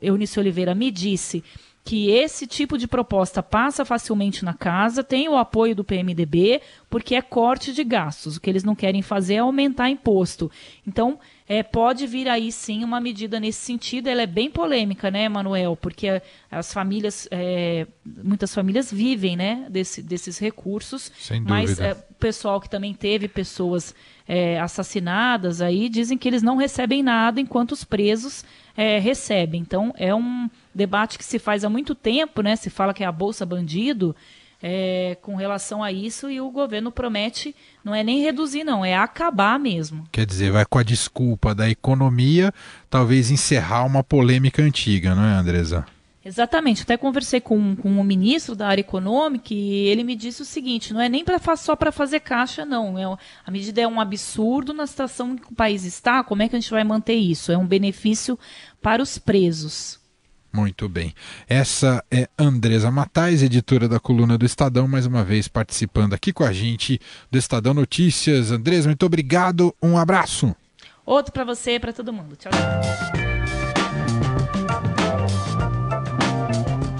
Eunice 0.00 0.38
Oliveira, 0.38 0.76
me 0.76 0.92
disse 0.92 1.42
que 1.84 2.10
esse 2.10 2.46
tipo 2.46 2.76
de 2.76 2.86
proposta 2.86 3.42
passa 3.42 3.84
facilmente 3.84 4.44
na 4.44 4.52
casa, 4.52 5.02
tem 5.02 5.28
o 5.28 5.36
apoio 5.36 5.74
do 5.74 5.82
PMDB, 5.82 6.60
porque 6.88 7.14
é 7.14 7.22
corte 7.22 7.72
de 7.72 7.82
gastos. 7.82 8.36
O 8.36 8.40
que 8.40 8.50
eles 8.50 8.62
não 8.62 8.74
querem 8.74 9.02
fazer 9.02 9.34
é 9.34 9.38
aumentar 9.38 9.88
imposto. 9.88 10.50
Então, 10.86 11.18
é, 11.48 11.62
pode 11.62 12.06
vir 12.06 12.28
aí 12.28 12.52
sim 12.52 12.84
uma 12.84 13.00
medida 13.00 13.40
nesse 13.40 13.60
sentido. 13.60 14.08
Ela 14.08 14.22
é 14.22 14.26
bem 14.26 14.50
polêmica, 14.50 15.10
né, 15.10 15.28
Manuel? 15.28 15.74
Porque 15.74 16.22
as 16.50 16.72
famílias, 16.72 17.26
é, 17.30 17.86
muitas 18.04 18.54
famílias 18.54 18.92
vivem 18.92 19.36
né, 19.36 19.66
desse, 19.68 20.02
desses 20.02 20.38
recursos. 20.38 21.10
Sem 21.18 21.40
mas 21.40 21.80
é, 21.80 21.92
o 21.92 22.14
pessoal 22.14 22.60
que 22.60 22.70
também 22.70 22.94
teve 22.94 23.26
pessoas 23.26 23.94
é, 24.28 24.60
assassinadas 24.60 25.60
aí 25.60 25.88
dizem 25.88 26.16
que 26.16 26.28
eles 26.28 26.42
não 26.42 26.56
recebem 26.56 27.02
nada 27.02 27.40
enquanto 27.40 27.72
os 27.72 27.82
presos 27.82 28.44
é, 28.76 28.98
recebem. 28.98 29.60
Então, 29.60 29.92
é 29.98 30.14
um 30.14 30.48
debate 30.74 31.18
que 31.18 31.24
se 31.24 31.38
faz 31.38 31.64
há 31.64 31.68
muito 31.68 31.94
tempo, 31.94 32.42
né? 32.42 32.56
Se 32.56 32.70
fala 32.70 32.94
que 32.94 33.02
é 33.02 33.06
a 33.06 33.12
Bolsa 33.12 33.44
Bandido. 33.44 34.14
É, 34.62 35.16
com 35.22 35.36
relação 35.36 35.82
a 35.82 35.90
isso 35.90 36.28
e 36.28 36.38
o 36.38 36.50
governo 36.50 36.92
promete 36.92 37.56
não 37.82 37.94
é 37.94 38.04
nem 38.04 38.20
reduzir 38.20 38.62
não, 38.62 38.84
é 38.84 38.94
acabar 38.94 39.58
mesmo. 39.58 40.06
Quer 40.12 40.26
dizer, 40.26 40.52
vai 40.52 40.66
com 40.66 40.78
a 40.78 40.82
desculpa 40.82 41.54
da 41.54 41.70
economia, 41.70 42.52
talvez 42.90 43.30
encerrar 43.30 43.86
uma 43.86 44.04
polêmica 44.04 44.62
antiga, 44.62 45.14
não 45.14 45.24
é, 45.24 45.32
Andresa? 45.32 45.86
Exatamente. 46.24 46.82
Até 46.82 46.96
conversei 46.96 47.40
com, 47.40 47.74
com 47.74 47.98
o 47.98 48.04
ministro 48.04 48.54
da 48.54 48.68
área 48.68 48.80
econômica 48.80 49.54
e 49.54 49.86
ele 49.86 50.04
me 50.04 50.14
disse 50.14 50.42
o 50.42 50.44
seguinte: 50.44 50.92
não 50.92 51.00
é 51.00 51.08
nem 51.08 51.24
pra, 51.24 51.38
só 51.56 51.74
para 51.74 51.90
fazer 51.90 52.20
caixa, 52.20 52.64
não. 52.64 52.98
É, 52.98 53.04
a 53.44 53.50
medida 53.50 53.80
é 53.80 53.88
um 53.88 54.00
absurdo 54.00 54.74
na 54.74 54.86
situação 54.86 55.36
que 55.36 55.50
o 55.50 55.54
país 55.54 55.84
está. 55.84 56.22
Como 56.22 56.42
é 56.42 56.48
que 56.48 56.56
a 56.56 56.60
gente 56.60 56.70
vai 56.70 56.84
manter 56.84 57.14
isso? 57.14 57.50
É 57.50 57.56
um 57.56 57.66
benefício 57.66 58.38
para 58.82 59.02
os 59.02 59.16
presos. 59.16 59.99
Muito 60.52 60.88
bem. 60.88 61.14
Essa 61.48 62.04
é 62.10 62.28
Andresa 62.38 62.90
Matais, 62.90 63.42
editora 63.42 63.88
da 63.88 64.00
coluna 64.00 64.36
do 64.36 64.44
Estadão, 64.44 64.88
mais 64.88 65.06
uma 65.06 65.22
vez 65.22 65.46
participando 65.46 66.12
aqui 66.12 66.32
com 66.32 66.44
a 66.44 66.52
gente 66.52 67.00
do 67.30 67.38
Estadão 67.38 67.72
Notícias. 67.72 68.50
Andresa, 68.50 68.88
muito 68.88 69.06
obrigado. 69.06 69.74
Um 69.80 69.96
abraço. 69.96 70.54
Outro 71.06 71.32
para 71.32 71.44
você 71.44 71.78
para 71.78 71.92
todo 71.92 72.12
mundo. 72.12 72.36
Tchau, 72.36 72.52
tchau. 72.52 73.19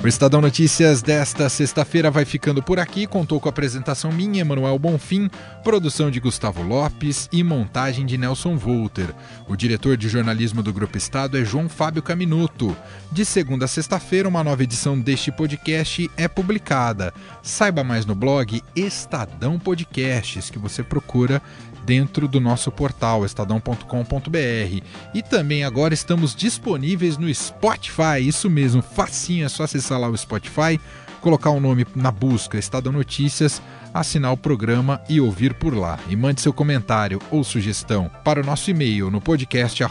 O 0.03 0.09
Estadão 0.09 0.41
Notícias 0.41 1.03
desta 1.03 1.47
sexta-feira 1.51 2.11
vai 2.11 2.25
ficando 2.25 2.63
por 2.63 2.79
aqui. 2.79 3.07
Contou 3.07 3.39
com 3.39 3.51
a 3.51 3.51
apresentação 3.51 4.11
minha, 4.11 4.41
Emanuel 4.41 4.79
Bonfim, 4.79 5.29
produção 5.63 6.11
de 6.11 6.19
Gustavo 6.19 6.63
Lopes 6.63 7.29
e 7.31 7.45
montagem 7.45 8.07
de 8.07 8.17
Nelson 8.17 8.57
Volter. 8.57 9.15
O 9.47 9.55
diretor 9.55 9.99
de 9.99 10.09
jornalismo 10.09 10.63
do 10.63 10.73
Grupo 10.73 10.97
Estado 10.97 11.37
é 11.37 11.45
João 11.45 11.69
Fábio 11.69 12.03
Caminuto. 12.03 12.75
De 13.13 13.27
segunda 13.27 13.67
a 13.67 13.69
sexta-feira, 13.69 14.27
uma 14.27 14.43
nova 14.43 14.63
edição 14.63 14.99
deste 14.99 15.31
podcast 15.31 16.11
é 16.17 16.27
publicada. 16.27 17.13
Saiba 17.43 17.85
mais 17.85 18.07
no 18.07 18.15
blog 18.15 18.63
Estadão 18.75 19.59
Podcasts, 19.59 20.49
que 20.49 20.59
você 20.59 20.83
procura 20.83 21.43
dentro 21.85 22.29
do 22.29 22.41
nosso 22.41 22.71
portal 22.71 23.25
estadão.com.br. 23.25 24.85
E 25.15 25.23
também 25.23 25.65
agora 25.65 25.95
estamos 25.95 26.35
disponíveis 26.35 27.17
no 27.17 27.33
Spotify, 27.33 28.21
isso 28.21 28.49
mesmo, 28.49 28.83
facinho, 28.83 29.47
é 29.47 29.49
só 29.49 29.65
acessar 29.65 29.99
lá 29.99 30.09
o 30.09 30.17
Spotify, 30.17 30.81
colocar 31.21 31.51
o 31.51 31.57
um 31.57 31.61
nome 31.61 31.87
na 31.95 32.11
busca 32.11 32.59
Estadão 32.59 32.93
Notícias, 32.93 33.61
assinar 33.93 34.33
o 34.33 34.37
programa 34.37 35.01
e 35.09 35.21
ouvir 35.21 35.55
por 35.55 35.75
lá. 35.75 35.99
E 36.09 36.17
mande 36.17 36.41
seu 36.41 36.53
comentário 36.53 37.21
ou 37.31 37.43
sugestão 37.45 38.11
para 38.25 38.41
o 38.41 38.45
nosso 38.45 38.71
e-mail 38.71 39.11
no 39.11 39.21
podcast 39.21 39.83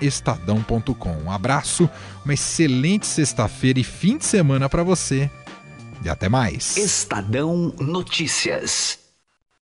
estadão.com. 0.00 1.16
Um 1.24 1.30
abraço, 1.30 1.88
uma 2.24 2.34
excelente 2.34 3.06
sexta-feira 3.06 3.80
e 3.80 3.84
fim 3.84 4.16
de 4.16 4.24
semana 4.24 4.68
para 4.68 4.82
você. 4.82 5.30
E 6.04 6.08
até 6.08 6.28
mais. 6.28 6.76
Estadão 6.76 7.74
Notícias. 7.80 9.07